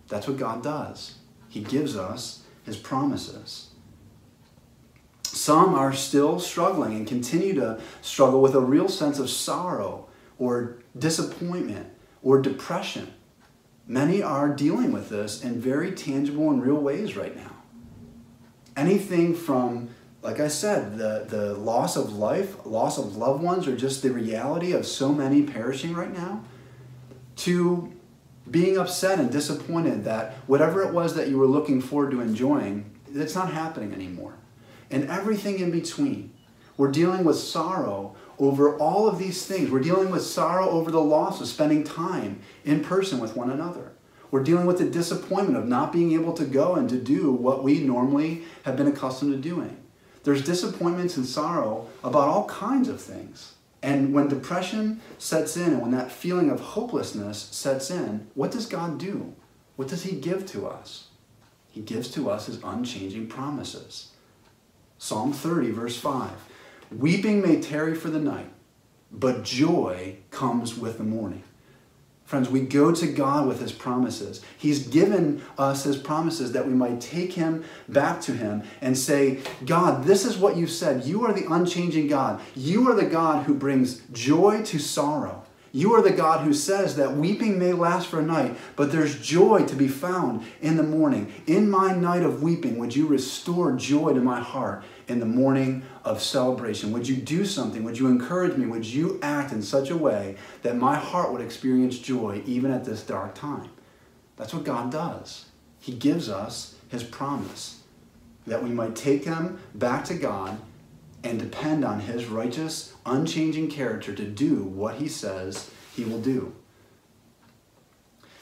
That's 0.08 0.28
what 0.28 0.38
God 0.38 0.64
does. 0.64 1.16
He 1.50 1.60
gives 1.60 1.98
us 1.98 2.44
His 2.66 2.78
promises. 2.78 3.70
Some 5.24 5.76
are 5.76 5.94
still 5.94 6.40
struggling 6.40 6.94
and 6.94 7.06
continue 7.06 7.54
to 7.56 7.82
struggle 8.02 8.42
with 8.42 8.56
a 8.56 8.62
real 8.62 8.88
sense 8.88 9.20
of 9.20 9.30
sorrow 9.30 10.08
or 10.38 10.78
disappointment 10.98 11.88
or 12.24 12.42
depression. 12.42 13.14
Many 13.86 14.24
are 14.24 14.50
dealing 14.50 14.92
with 14.92 15.10
this 15.10 15.44
in 15.44 15.60
very 15.60 15.92
tangible 15.92 16.50
and 16.52 16.64
real 16.64 16.80
ways 16.80 17.18
right 17.18 17.36
now. 17.36 17.59
Anything 18.80 19.36
from 19.36 19.90
like 20.22 20.40
I 20.40 20.50
said, 20.50 20.98
the, 20.98 21.26
the 21.28 21.54
loss 21.54 21.96
of 21.96 22.14
life, 22.14 22.66
loss 22.66 22.98
of 22.98 23.16
loved 23.16 23.42
ones, 23.42 23.68
or 23.68 23.76
just 23.76 24.02
the 24.02 24.12
reality 24.12 24.74
of 24.74 24.86
so 24.86 25.14
many 25.14 25.44
perishing 25.44 25.94
right 25.94 26.14
now, 26.14 26.44
to 27.38 27.94
being 28.52 28.78
upset 28.78 29.20
and 29.20 29.32
disappointed 29.32 30.04
that 30.04 30.34
whatever 30.48 30.84
it 30.84 30.94
was 30.94 31.16
that 31.16 31.30
you 31.30 31.38
were 31.38 31.48
looking 31.48 31.80
forward 31.80 32.12
to 32.12 32.20
enjoying, 32.20 32.90
it's 33.14 33.36
not 33.36 33.54
happening 33.54 33.94
anymore. 33.94 34.34
And 34.92 35.10
everything 35.10 35.60
in 35.60 35.72
between. 35.72 36.34
We're 36.76 36.92
dealing 36.92 37.24
with 37.24 37.38
sorrow 37.38 38.16
over 38.38 38.78
all 38.78 39.08
of 39.08 39.20
these 39.20 39.46
things. 39.46 39.70
We're 39.70 39.82
dealing 39.82 40.10
with 40.10 40.24
sorrow 40.24 40.70
over 40.70 40.92
the 40.92 41.02
loss 41.02 41.40
of 41.42 41.48
spending 41.48 41.84
time 41.84 42.40
in 42.66 42.84
person 42.84 43.20
with 43.20 43.36
one 43.36 43.50
another. 43.50 43.92
We're 44.32 44.44
dealing 44.44 44.66
with 44.66 44.78
the 44.78 44.90
disappointment 44.90 45.58
of 45.58 45.68
not 45.68 45.92
being 45.92 46.12
able 46.14 46.34
to 46.34 46.46
go 46.46 46.76
and 46.76 46.88
to 46.90 47.00
do 47.00 47.32
what 47.32 47.64
we 47.64 47.80
normally 47.80 48.44
have 48.64 48.78
been 48.78 48.88
accustomed 48.88 49.32
to 49.32 49.50
doing. 49.50 49.78
There's 50.24 50.44
disappointments 50.44 51.18
and 51.18 51.26
sorrow 51.26 51.88
about 52.04 52.28
all 52.28 52.46
kinds 52.46 52.90
of 52.90 53.02
things. 53.02 53.54
And 53.82 54.14
when 54.14 54.28
depression 54.28 55.00
sets 55.18 55.56
in 55.56 55.74
and 55.74 55.82
when 55.82 55.92
that 55.92 56.12
feeling 56.12 56.50
of 56.50 56.60
hopelessness 56.60 57.50
sets 57.52 57.90
in, 57.90 58.28
what 58.36 58.52
does 58.52 58.66
God 58.66 58.98
do? 58.98 59.34
What 59.78 59.88
does 59.88 60.04
He 60.04 60.20
give 60.20 60.46
to 60.48 60.68
us? 60.68 61.08
He 61.70 61.82
gives 61.82 62.12
to 62.12 62.30
us 62.30 62.48
His 62.48 62.62
unchanging 62.64 63.28
promises. 63.28 64.12
Psalm 64.98 65.32
30, 65.32 65.72
verse 65.72 65.98
5 65.98 66.32
Weeping 66.92 67.42
may 67.42 67.62
tarry 67.62 67.96
for 67.96 68.10
the 68.10 68.20
night, 68.20 68.52
but 69.12 69.44
joy 69.44 70.18
comes 70.30 70.78
with 70.78 70.98
the 70.98 71.04
morning. 71.04 71.44
Friends, 72.30 72.48
we 72.48 72.60
go 72.60 72.92
to 72.92 73.08
God 73.08 73.48
with 73.48 73.60
His 73.60 73.72
promises. 73.72 74.42
He's 74.56 74.88
given 74.88 75.42
us 75.58 75.86
His 75.86 75.98
promises 75.98 76.52
that 76.52 76.68
we 76.68 76.76
might 76.76 77.02
take 77.02 77.34
Him 77.34 77.64
back 77.88 78.22
to 78.22 78.34
Him 78.34 78.62
and 78.82 78.96
say, 78.96 79.40
God, 79.66 80.04
this 80.04 80.26
is 80.26 80.38
what 80.38 80.56
you 80.56 80.68
said. 80.68 81.06
You 81.06 81.26
are 81.26 81.34
the 81.34 81.52
unchanging 81.52 82.06
God. 82.06 82.40
You 82.56 82.88
are 82.88 82.94
the 82.94 83.08
God 83.08 83.48
who 83.48 83.56
brings 83.56 84.02
joy 84.12 84.62
to 84.66 84.78
sorrow. 84.78 85.42
You 85.72 85.94
are 85.94 86.02
the 86.02 86.12
God 86.12 86.46
who 86.46 86.54
says 86.54 86.96
that 86.96 87.16
weeping 87.16 87.60
may 87.60 87.74
last 87.74 88.08
for 88.08 88.20
a 88.20 88.26
night, 88.26 88.58
but 88.76 88.92
there's 88.92 89.20
joy 89.20 89.66
to 89.66 89.76
be 89.76 89.88
found 89.88 90.46
in 90.62 90.78
the 90.78 90.84
morning. 90.84 91.32
In 91.46 91.70
my 91.70 91.94
night 91.94 92.24
of 92.24 92.42
weeping, 92.42 92.78
would 92.80 92.96
you 92.96 93.06
restore 93.06 93.74
joy 93.74 94.14
to 94.14 94.22
my 94.22 94.40
heart 94.40 94.84
in 95.08 95.20
the 95.20 95.26
morning 95.26 95.84
of 96.04 96.22
celebration? 96.22 96.92
Would 96.92 97.08
you 97.08 97.18
do 97.18 97.46
something? 97.46 97.84
Would 97.84 98.00
you 98.00 98.08
encourage 98.08 98.58
me? 98.58 98.66
Would 98.66 98.86
you 98.86 99.20
act 99.22 99.52
in 99.52 99.62
such 99.62 99.90
a 99.92 99.98
way 99.98 100.38
that 100.64 100.76
my 100.76 100.96
heart 100.96 101.32
would 101.32 101.42
experience 101.42 102.00
joy 102.00 102.42
even 102.46 102.72
at 102.72 102.86
this 102.86 103.04
dark 103.04 103.36
time? 103.36 103.70
That's 104.38 104.54
what 104.54 104.64
God 104.64 104.92
does. 104.92 105.46
He 105.80 105.94
gives 105.94 106.30
us 106.30 106.76
His 106.88 107.04
promise 107.04 107.84
that 108.48 108.64
we 108.64 108.70
might 108.70 108.96
take 108.96 109.26
Him 109.26 109.60
back 109.76 110.06
to 110.06 110.16
God 110.16 110.60
and 111.24 111.40
depend 111.40 111.84
on 111.84 112.02
his 112.02 112.26
righteous, 112.26 112.94
unchanging 113.06 113.70
character 113.70 114.14
to 114.14 114.24
do 114.24 114.64
what 114.64 114.96
he 114.96 115.08
says 115.08 115.70
he 115.96 116.04
will 116.04 116.22
do. 116.22 116.56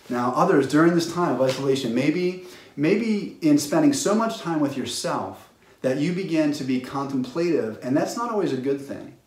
Now, 0.09 0.33
others 0.35 0.69
during 0.69 0.95
this 0.95 1.11
time 1.11 1.33
of 1.33 1.41
isolation, 1.41 1.93
maybe, 1.93 2.45
maybe 2.75 3.37
in 3.41 3.57
spending 3.57 3.93
so 3.93 4.15
much 4.15 4.39
time 4.39 4.59
with 4.59 4.77
yourself 4.77 5.49
that 5.81 5.97
you 5.97 6.13
begin 6.13 6.53
to 6.53 6.63
be 6.63 6.79
contemplative, 6.79 7.79
and 7.83 7.95
that's 7.95 8.15
not 8.15 8.31
always 8.31 8.53
a 8.53 8.57
good 8.57 8.81
thing. 8.81 9.17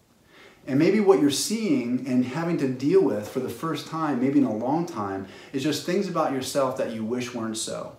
And 0.67 0.79
maybe 0.79 1.01
what 1.01 1.21
you're 1.21 1.31
seeing 1.31 2.07
and 2.07 2.25
having 2.25 2.59
to 2.59 2.69
deal 2.69 3.03
with 3.03 3.29
for 3.29 3.41
the 3.41 3.49
first 3.49 3.89
time, 3.89 4.21
maybe 4.21 4.39
in 4.39 4.45
a 4.45 4.55
long 4.55 4.87
time, 4.87 5.27
is 5.53 5.63
just 5.63 5.85
things 5.85 6.09
about 6.09 6.33
yourself 6.33 6.77
that 6.77 6.93
you 6.93 7.05
wish 7.05 7.35
weren't 7.35 7.57
so. 7.57 7.97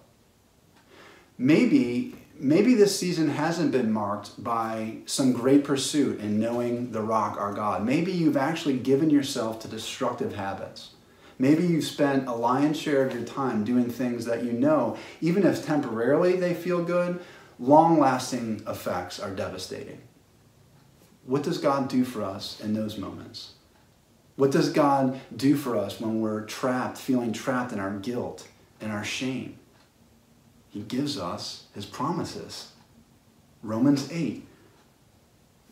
Maybe, 1.37 2.15
maybe 2.41 2.73
this 2.73 2.97
season 2.97 3.29
hasn't 3.29 3.71
been 3.71 3.91
marked 3.91 4.43
by 4.43 4.97
some 5.05 5.31
great 5.31 5.63
pursuit 5.63 6.19
in 6.19 6.39
knowing 6.39 6.91
the 6.91 7.01
rock, 7.01 7.37
our 7.39 7.53
God. 7.53 7.85
Maybe 7.85 8.11
you've 8.11 8.37
actually 8.37 8.77
given 8.77 9.09
yourself 9.09 9.59
to 9.61 9.67
destructive 9.67 10.33
habits. 10.33 10.91
Maybe 11.37 11.65
you've 11.65 11.85
spent 11.85 12.27
a 12.27 12.33
lion's 12.33 12.79
share 12.79 13.05
of 13.05 13.13
your 13.13 13.23
time 13.23 13.63
doing 13.63 13.89
things 13.89 14.25
that 14.25 14.43
you 14.43 14.53
know, 14.53 14.97
even 15.21 15.45
if 15.45 15.65
temporarily 15.65 16.35
they 16.35 16.53
feel 16.53 16.83
good, 16.83 17.21
long 17.59 17.99
lasting 17.99 18.63
effects 18.67 19.19
are 19.19 19.31
devastating. 19.31 20.01
What 21.25 21.43
does 21.43 21.59
God 21.59 21.87
do 21.87 22.03
for 22.03 22.23
us 22.23 22.59
in 22.59 22.73
those 22.73 22.97
moments? 22.97 23.53
What 24.35 24.51
does 24.51 24.69
God 24.69 25.19
do 25.35 25.55
for 25.55 25.77
us 25.77 25.99
when 25.99 26.21
we're 26.21 26.45
trapped, 26.45 26.97
feeling 26.97 27.33
trapped 27.33 27.71
in 27.71 27.79
our 27.79 27.91
guilt 27.91 28.47
and 28.79 28.91
our 28.91 29.03
shame? 29.03 29.59
He 30.71 30.81
gives 30.81 31.17
us 31.17 31.65
his 31.75 31.85
promises. 31.85 32.71
Romans 33.61 34.11
8. 34.11 34.47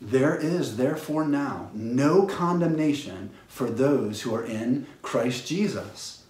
There 0.00 0.36
is 0.36 0.76
therefore 0.76 1.26
now 1.26 1.70
no 1.74 2.24
condemnation 2.26 3.30
for 3.48 3.68
those 3.68 4.22
who 4.22 4.34
are 4.34 4.44
in 4.44 4.86
Christ 5.02 5.46
Jesus. 5.46 6.24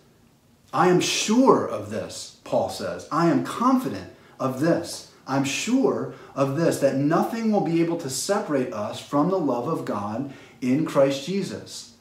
I 0.73 0.89
am 0.89 1.01
sure 1.01 1.67
of 1.67 1.91
this, 1.91 2.39
Paul 2.45 2.71
says. 2.71 3.07
I 3.13 3.29
am 3.29 3.45
confident 3.45 4.13
of 4.39 4.61
this 4.61 5.11
I'm 5.31 5.45
sure 5.45 6.15
of 6.35 6.57
this, 6.57 6.81
that 6.81 6.97
nothing 6.97 7.53
will 7.53 7.61
be 7.61 7.81
able 7.81 7.97
to 7.99 8.11
separate 8.11 8.73
us 8.73 9.01
from 9.01 9.31
the 9.31 9.39
love 9.39 9.69
of 9.69 9.85
God 9.85 10.33
in 10.61 10.85
Christ 10.85 11.25
Jesus. 11.25 11.95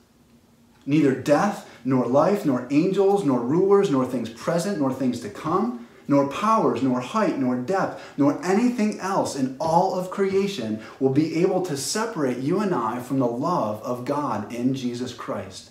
Neither 0.85 1.13
death, 1.13 1.69
nor 1.85 2.07
life, 2.07 2.43
nor 2.43 2.67
angels, 2.71 3.23
nor 3.23 3.39
rulers, 3.39 3.91
nor 3.91 4.03
things 4.03 4.31
present, 4.31 4.79
nor 4.79 4.91
things 4.91 5.19
to 5.19 5.29
come, 5.29 5.78
nor 6.09 6.27
powers, 6.27 6.81
nor 6.81 6.99
height, 6.99 7.37
nor 7.37 7.55
depth, 7.55 8.03
nor 8.17 8.43
anything 8.43 8.99
else 8.99 9.35
in 9.35 9.55
all 9.59 9.93
of 9.93 10.09
creation 10.09 10.81
will 10.99 11.11
be 11.11 11.39
able 11.41 11.61
to 11.61 11.77
separate 11.77 12.39
you 12.39 12.59
and 12.59 12.73
I 12.73 12.99
from 12.99 13.19
the 13.19 13.27
love 13.27 13.81
of 13.83 14.05
God 14.05 14.51
in 14.51 14.73
Jesus 14.73 15.13
Christ. 15.13 15.69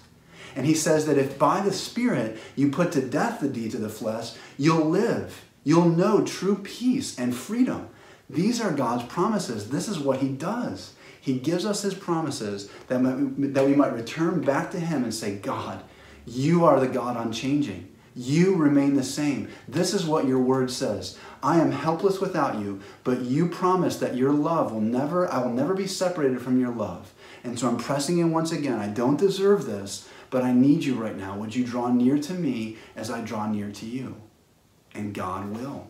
And 0.55 0.65
he 0.65 0.75
says 0.75 1.07
that 1.07 1.19
if 1.19 1.41
by 1.41 1.61
the 1.61 1.73
Spirit 1.73 2.39
you 2.55 2.71
put 2.71 2.93
to 2.93 3.03
death 3.05 3.41
the 3.41 3.49
deeds 3.49 3.75
of 3.75 3.81
the 3.81 3.89
flesh, 3.89 4.33
you'll 4.57 4.89
live. 4.89 5.45
You'll 5.65 5.89
know 5.89 6.25
true 6.25 6.57
peace 6.57 7.19
and 7.19 7.35
freedom. 7.35 7.89
These 8.31 8.61
are 8.61 8.73
God's 8.73 9.05
promises. 9.05 9.71
This 9.71 9.89
is 9.89 9.99
what 9.99 10.21
He 10.21 10.29
does. 10.29 10.95
He 11.21 11.41
gives 11.41 11.67
us 11.67 11.83
His 11.83 11.95
promises 11.95 12.71
that, 12.87 13.03
that 13.03 13.67
we 13.67 13.75
might 13.75 13.93
return 13.93 14.41
back 14.43 14.71
to 14.71 14.79
Him 14.79 15.03
and 15.03 15.13
say, 15.13 15.35
God, 15.35 15.83
you 16.27 16.65
are 16.65 16.79
the 16.79 16.87
God 16.87 17.17
unchanging. 17.17 17.93
You 18.19 18.57
remain 18.57 18.95
the 18.95 19.05
same. 19.05 19.49
This 19.69 19.95
is 19.95 20.05
what 20.05 20.27
your 20.27 20.41
word 20.41 20.71
says. 20.71 21.17
I 21.43 21.61
am 21.61 21.71
helpless 21.71 22.21
without 22.21 22.59
you, 22.59 22.81
but 23.05 23.21
you 23.21 23.49
promise 23.49 23.97
that 23.99 24.17
your 24.17 24.33
love 24.33 24.73
will 24.73 24.81
never, 24.81 25.33
I 25.33 25.39
will 25.39 25.53
never 25.53 25.75
be 25.75 25.87
separated 25.87 26.41
from 26.41 26.61
your 26.61 26.75
love. 26.75 27.13
And 27.45 27.59
so 27.59 27.69
I'm 27.69 27.77
pressing 27.77 28.19
in 28.19 28.33
once 28.33 28.51
again. 28.51 28.79
I 28.79 28.89
don't 28.89 29.19
deserve 29.19 29.67
this, 29.67 30.09
but 30.31 30.43
I 30.43 30.53
need 30.53 30.83
you 30.83 30.95
right 30.95 31.17
now. 31.17 31.37
Would 31.37 31.55
you 31.55 31.65
draw 31.65 31.93
near 31.93 32.19
to 32.19 32.35
me 32.35 32.77
as 32.97 33.11
I 33.11 33.21
draw 33.21 33.49
near 33.49 33.71
to 33.71 33.87
you? 33.87 34.17
and 34.99 35.15
God 35.15 35.57
will. 35.57 35.89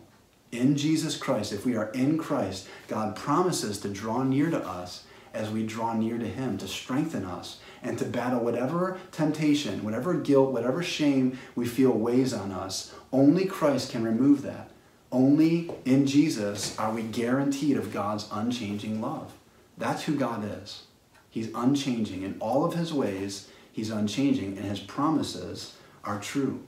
In 0.51 0.77
Jesus 0.77 1.17
Christ, 1.17 1.51
if 1.51 1.65
we 1.65 1.75
are 1.75 1.89
in 1.91 2.17
Christ, 2.17 2.67
God 2.87 3.15
promises 3.15 3.79
to 3.79 3.89
draw 3.89 4.23
near 4.23 4.49
to 4.49 4.65
us 4.65 5.03
as 5.33 5.49
we 5.49 5.65
draw 5.65 5.93
near 5.93 6.17
to 6.17 6.27
Him, 6.27 6.57
to 6.57 6.67
strengthen 6.67 7.25
us, 7.25 7.59
and 7.81 7.97
to 7.97 8.05
battle 8.05 8.39
whatever 8.39 8.99
temptation, 9.11 9.83
whatever 9.83 10.13
guilt, 10.13 10.51
whatever 10.51 10.83
shame 10.83 11.37
we 11.55 11.67
feel 11.67 11.91
weighs 11.91 12.33
on 12.33 12.51
us. 12.51 12.93
Only 13.11 13.45
Christ 13.45 13.91
can 13.91 14.03
remove 14.03 14.41
that. 14.43 14.71
Only 15.11 15.71
in 15.85 16.05
Jesus 16.05 16.77
are 16.77 16.93
we 16.93 17.01
guaranteed 17.01 17.77
of 17.77 17.93
God's 17.93 18.27
unchanging 18.31 19.01
love. 19.01 19.33
That's 19.77 20.03
who 20.03 20.15
God 20.15 20.43
is. 20.61 20.83
He's 21.29 21.49
unchanging. 21.55 22.23
In 22.23 22.37
all 22.39 22.65
of 22.65 22.73
His 22.73 22.93
ways, 22.93 23.49
He's 23.71 23.89
unchanging, 23.89 24.57
and 24.57 24.65
His 24.65 24.79
promises 24.79 25.75
are 26.03 26.19
true. 26.19 26.63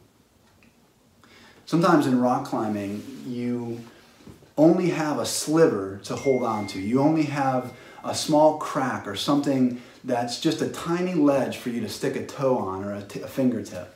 Sometimes 1.65 2.07
in 2.07 2.19
rock 2.19 2.45
climbing, 2.45 3.23
you 3.27 3.81
only 4.57 4.89
have 4.89 5.19
a 5.19 5.25
sliver 5.25 5.99
to 6.03 6.15
hold 6.15 6.43
on 6.43 6.67
to. 6.67 6.79
You 6.79 7.01
only 7.01 7.23
have 7.23 7.73
a 8.03 8.15
small 8.15 8.57
crack 8.57 9.07
or 9.07 9.15
something 9.15 9.81
that's 10.03 10.39
just 10.39 10.61
a 10.61 10.69
tiny 10.69 11.13
ledge 11.13 11.57
for 11.57 11.69
you 11.69 11.81
to 11.81 11.89
stick 11.89 12.15
a 12.15 12.25
toe 12.25 12.57
on 12.57 12.83
or 12.83 12.93
a, 12.93 13.01
fingertip. 13.01 13.95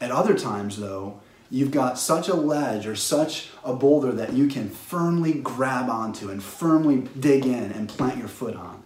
At 0.00 0.10
other 0.10 0.36
times, 0.36 0.78
though, 0.78 1.20
you've 1.50 1.70
got 1.70 1.98
such 1.98 2.28
a 2.28 2.34
ledge 2.34 2.86
or 2.86 2.96
such 2.96 3.50
a 3.64 3.74
boulder 3.74 4.12
that 4.12 4.32
you 4.32 4.48
can 4.48 4.68
firmly 4.68 5.34
grab 5.34 5.88
onto 5.88 6.30
and 6.30 6.42
firmly 6.42 7.08
dig 7.18 7.44
in 7.44 7.72
and 7.72 7.88
plant 7.88 8.18
your 8.18 8.28
foot 8.28 8.56
on. 8.56 8.82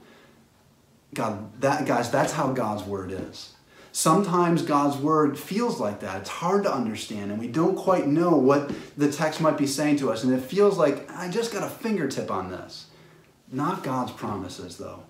God, 1.14 1.60
that 1.60 1.86
guys, 1.86 2.10
that's 2.10 2.32
how 2.32 2.52
God's 2.52 2.84
word 2.84 3.10
is. 3.12 3.54
Sometimes 3.92 4.62
God's 4.62 4.96
word 4.96 5.36
feels 5.36 5.80
like 5.80 6.00
that. 6.00 6.20
It's 6.20 6.30
hard 6.30 6.62
to 6.62 6.72
understand, 6.72 7.32
and 7.32 7.40
we 7.40 7.48
don't 7.48 7.74
quite 7.74 8.06
know 8.06 8.36
what 8.36 8.70
the 8.96 9.10
text 9.10 9.40
might 9.40 9.58
be 9.58 9.66
saying 9.66 9.96
to 9.96 10.12
us. 10.12 10.22
And 10.22 10.32
it 10.32 10.40
feels 10.40 10.78
like, 10.78 11.10
I 11.10 11.28
just 11.28 11.52
got 11.52 11.64
a 11.64 11.68
fingertip 11.68 12.30
on 12.30 12.50
this. 12.50 12.86
Not 13.52 13.82
God's 13.82 14.12
promises, 14.12 14.76
though. 14.76 15.02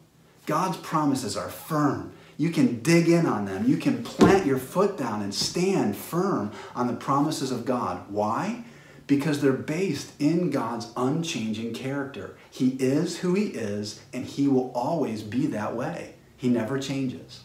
God's 0.46 0.78
promises 0.78 1.36
are 1.36 1.48
firm. 1.48 2.12
You 2.36 2.50
can 2.50 2.80
dig 2.80 3.08
in 3.08 3.26
on 3.26 3.44
them. 3.44 3.68
You 3.68 3.76
can 3.76 4.02
plant 4.02 4.46
your 4.46 4.58
foot 4.58 4.96
down 4.96 5.20
and 5.20 5.34
stand 5.34 5.96
firm 5.96 6.52
on 6.74 6.86
the 6.86 6.94
promises 6.94 7.50
of 7.50 7.66
God. 7.66 8.10
Why? 8.10 8.64
Because 9.06 9.42
they're 9.42 9.52
based 9.52 10.12
in 10.18 10.50
God's 10.50 10.90
unchanging 10.96 11.74
character. 11.74 12.36
He 12.50 12.70
is 12.80 13.18
who 13.18 13.34
He 13.34 13.48
is, 13.48 14.00
and 14.14 14.24
He 14.24 14.48
will 14.48 14.72
always 14.74 15.22
be 15.22 15.46
that 15.48 15.76
way. 15.76 16.14
He 16.36 16.48
never 16.48 16.78
changes. 16.78 17.40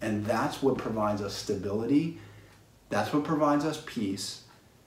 And 0.00 0.24
that's 0.24 0.62
what 0.62 0.78
provides 0.78 1.22
us 1.22 1.34
stability, 1.34 2.18
that's 2.90 3.12
what 3.12 3.24
provides 3.24 3.64
us 3.64 3.82
peace, 3.84 4.42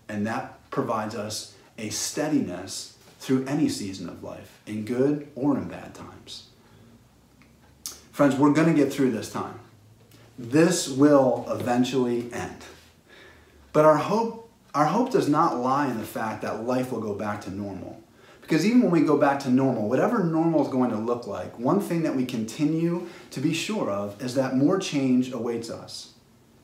and 0.07 0.25
that 0.25 0.69
provides 0.71 1.15
us 1.15 1.55
a 1.77 1.89
steadiness 1.89 2.95
through 3.19 3.45
any 3.45 3.69
season 3.69 4.09
of 4.09 4.23
life, 4.23 4.59
in 4.65 4.85
good 4.85 5.27
or 5.35 5.57
in 5.57 5.67
bad 5.67 5.93
times. 5.93 6.47
Friends, 8.11 8.35
we're 8.35 8.53
going 8.53 8.67
to 8.67 8.73
get 8.73 8.91
through 8.91 9.11
this 9.11 9.31
time. 9.31 9.59
This 10.37 10.89
will 10.89 11.45
eventually 11.49 12.31
end. 12.33 12.63
But 13.73 13.85
our 13.85 13.97
hope, 13.97 14.49
our 14.73 14.85
hope 14.85 15.11
does 15.11 15.27
not 15.27 15.57
lie 15.57 15.89
in 15.89 15.97
the 15.97 16.05
fact 16.05 16.41
that 16.41 16.63
life 16.65 16.91
will 16.91 17.01
go 17.01 17.13
back 17.13 17.41
to 17.41 17.51
normal. 17.51 18.01
Because 18.41 18.65
even 18.65 18.81
when 18.81 18.91
we 18.91 19.01
go 19.01 19.17
back 19.17 19.39
to 19.41 19.49
normal, 19.49 19.87
whatever 19.87 20.23
normal 20.23 20.65
is 20.65 20.71
going 20.71 20.89
to 20.89 20.97
look 20.97 21.27
like, 21.27 21.59
one 21.59 21.79
thing 21.79 22.01
that 22.03 22.15
we 22.15 22.25
continue 22.25 23.07
to 23.31 23.39
be 23.39 23.53
sure 23.53 23.89
of 23.91 24.19
is 24.23 24.33
that 24.35 24.55
more 24.55 24.79
change 24.79 25.31
awaits 25.31 25.69
us. 25.69 26.13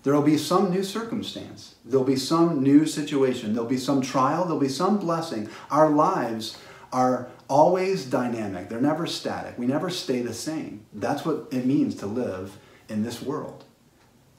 There 0.06 0.14
will 0.14 0.22
be 0.22 0.38
some 0.38 0.70
new 0.70 0.84
circumstance. 0.84 1.74
There'll 1.84 2.06
be 2.06 2.16
some 2.16 2.62
new 2.62 2.86
situation. 2.86 3.54
There'll 3.54 3.68
be 3.68 3.76
some 3.80 4.04
trial. 4.04 4.44
There'll 4.44 4.60
be 4.60 4.70
some 4.70 5.00
blessing. 5.00 5.50
Our 5.72 5.90
lives 5.90 6.60
are 6.94 7.28
always 7.50 8.06
dynamic. 8.06 8.70
They're 8.70 8.80
never 8.80 9.08
static. 9.08 9.58
We 9.58 9.66
never 9.66 9.90
stay 9.90 10.22
the 10.22 10.32
same. 10.32 10.86
That's 10.94 11.26
what 11.26 11.48
it 11.50 11.66
means 11.66 11.96
to 11.96 12.06
live 12.06 12.56
in 12.88 13.02
this 13.02 13.20
world. 13.20 13.64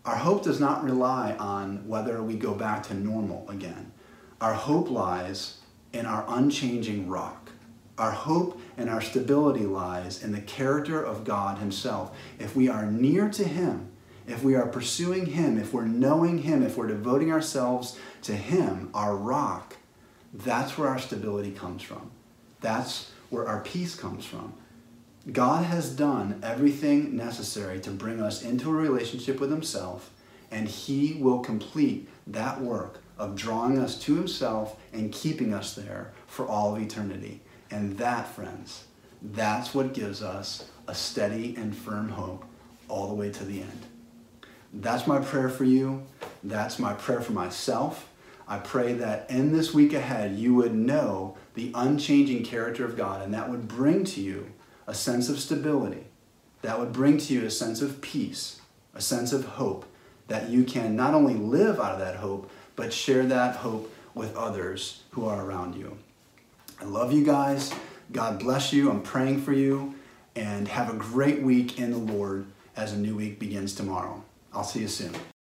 Our 0.04 0.14
hope 0.14 0.44
does 0.44 0.60
not 0.60 0.84
rely 0.84 1.32
on 1.32 1.88
whether 1.88 2.22
we 2.22 2.36
go 2.36 2.54
back 2.54 2.84
to 2.84 2.94
normal 2.94 3.44
again. 3.50 3.90
Our 4.40 4.54
hope 4.54 4.88
lies 4.88 5.58
in 5.92 6.06
our 6.06 6.24
unchanging 6.28 7.08
rock. 7.08 7.50
Our 7.98 8.12
hope 8.12 8.60
and 8.76 8.88
our 8.88 9.00
stability 9.00 9.66
lies 9.66 10.22
in 10.22 10.30
the 10.30 10.42
character 10.42 11.02
of 11.02 11.24
God 11.24 11.58
Himself. 11.58 12.16
If 12.38 12.54
we 12.54 12.68
are 12.68 12.86
near 12.86 13.28
to 13.30 13.42
Him, 13.42 13.90
if 14.26 14.42
we 14.42 14.54
are 14.54 14.66
pursuing 14.66 15.26
Him, 15.26 15.58
if 15.58 15.72
we're 15.72 15.84
knowing 15.84 16.38
Him, 16.38 16.62
if 16.62 16.76
we're 16.76 16.88
devoting 16.88 17.32
ourselves 17.32 17.98
to 18.22 18.34
Him, 18.34 18.90
our 18.94 19.16
rock, 19.16 19.76
that's 20.32 20.76
where 20.76 20.88
our 20.88 20.98
stability 20.98 21.52
comes 21.52 21.82
from. 21.82 22.10
That's 22.60 23.10
where 23.30 23.46
our 23.46 23.60
peace 23.60 23.94
comes 23.94 24.24
from. 24.24 24.52
God 25.32 25.64
has 25.64 25.90
done 25.90 26.40
everything 26.42 27.16
necessary 27.16 27.80
to 27.80 27.90
bring 27.90 28.20
us 28.20 28.42
into 28.42 28.70
a 28.70 28.74
relationship 28.74 29.40
with 29.40 29.50
Himself, 29.50 30.10
and 30.50 30.68
He 30.68 31.14
will 31.14 31.40
complete 31.40 32.08
that 32.26 32.60
work 32.60 33.02
of 33.18 33.34
drawing 33.34 33.78
us 33.78 33.98
to 33.98 34.14
himself 34.14 34.78
and 34.92 35.12
keeping 35.12 35.54
us 35.54 35.74
there 35.74 36.12
for 36.26 36.46
all 36.46 36.74
of 36.74 36.82
eternity. 36.82 37.40
And 37.70 37.96
that, 37.98 38.28
friends, 38.28 38.84
That's 39.22 39.74
what 39.74 39.94
gives 39.94 40.22
us 40.22 40.68
a 40.86 40.94
steady 40.94 41.56
and 41.56 41.74
firm 41.74 42.10
hope 42.10 42.44
all 42.86 43.08
the 43.08 43.14
way 43.14 43.30
to 43.30 43.44
the 43.44 43.62
end. 43.62 43.86
That's 44.72 45.06
my 45.06 45.20
prayer 45.20 45.48
for 45.48 45.64
you. 45.64 46.02
That's 46.42 46.78
my 46.78 46.94
prayer 46.94 47.20
for 47.20 47.32
myself. 47.32 48.08
I 48.48 48.58
pray 48.58 48.92
that 48.94 49.28
in 49.30 49.52
this 49.52 49.74
week 49.74 49.92
ahead, 49.92 50.36
you 50.36 50.54
would 50.54 50.74
know 50.74 51.36
the 51.54 51.72
unchanging 51.74 52.44
character 52.44 52.84
of 52.84 52.96
God, 52.96 53.22
and 53.22 53.34
that 53.34 53.50
would 53.50 53.66
bring 53.66 54.04
to 54.04 54.20
you 54.20 54.52
a 54.86 54.94
sense 54.94 55.28
of 55.28 55.40
stability. 55.40 56.04
That 56.62 56.78
would 56.78 56.92
bring 56.92 57.18
to 57.18 57.34
you 57.34 57.44
a 57.44 57.50
sense 57.50 57.82
of 57.82 58.00
peace, 58.00 58.60
a 58.94 59.00
sense 59.00 59.32
of 59.32 59.44
hope, 59.44 59.84
that 60.28 60.48
you 60.48 60.64
can 60.64 60.94
not 60.94 61.14
only 61.14 61.34
live 61.34 61.80
out 61.80 61.94
of 61.94 61.98
that 61.98 62.16
hope, 62.16 62.50
but 62.76 62.92
share 62.92 63.24
that 63.26 63.56
hope 63.56 63.92
with 64.14 64.36
others 64.36 65.02
who 65.10 65.26
are 65.26 65.44
around 65.44 65.74
you. 65.74 65.96
I 66.80 66.84
love 66.84 67.12
you 67.12 67.24
guys. 67.24 67.72
God 68.12 68.38
bless 68.38 68.72
you. 68.72 68.90
I'm 68.90 69.02
praying 69.02 69.42
for 69.42 69.52
you. 69.52 69.94
And 70.34 70.68
have 70.68 70.92
a 70.92 70.96
great 70.96 71.42
week 71.42 71.78
in 71.78 71.90
the 71.90 72.12
Lord 72.12 72.46
as 72.76 72.92
a 72.92 72.96
new 72.96 73.16
week 73.16 73.38
begins 73.38 73.74
tomorrow. 73.74 74.22
I'll 74.56 74.64
see 74.64 74.80
you 74.80 74.88
soon. 74.88 75.35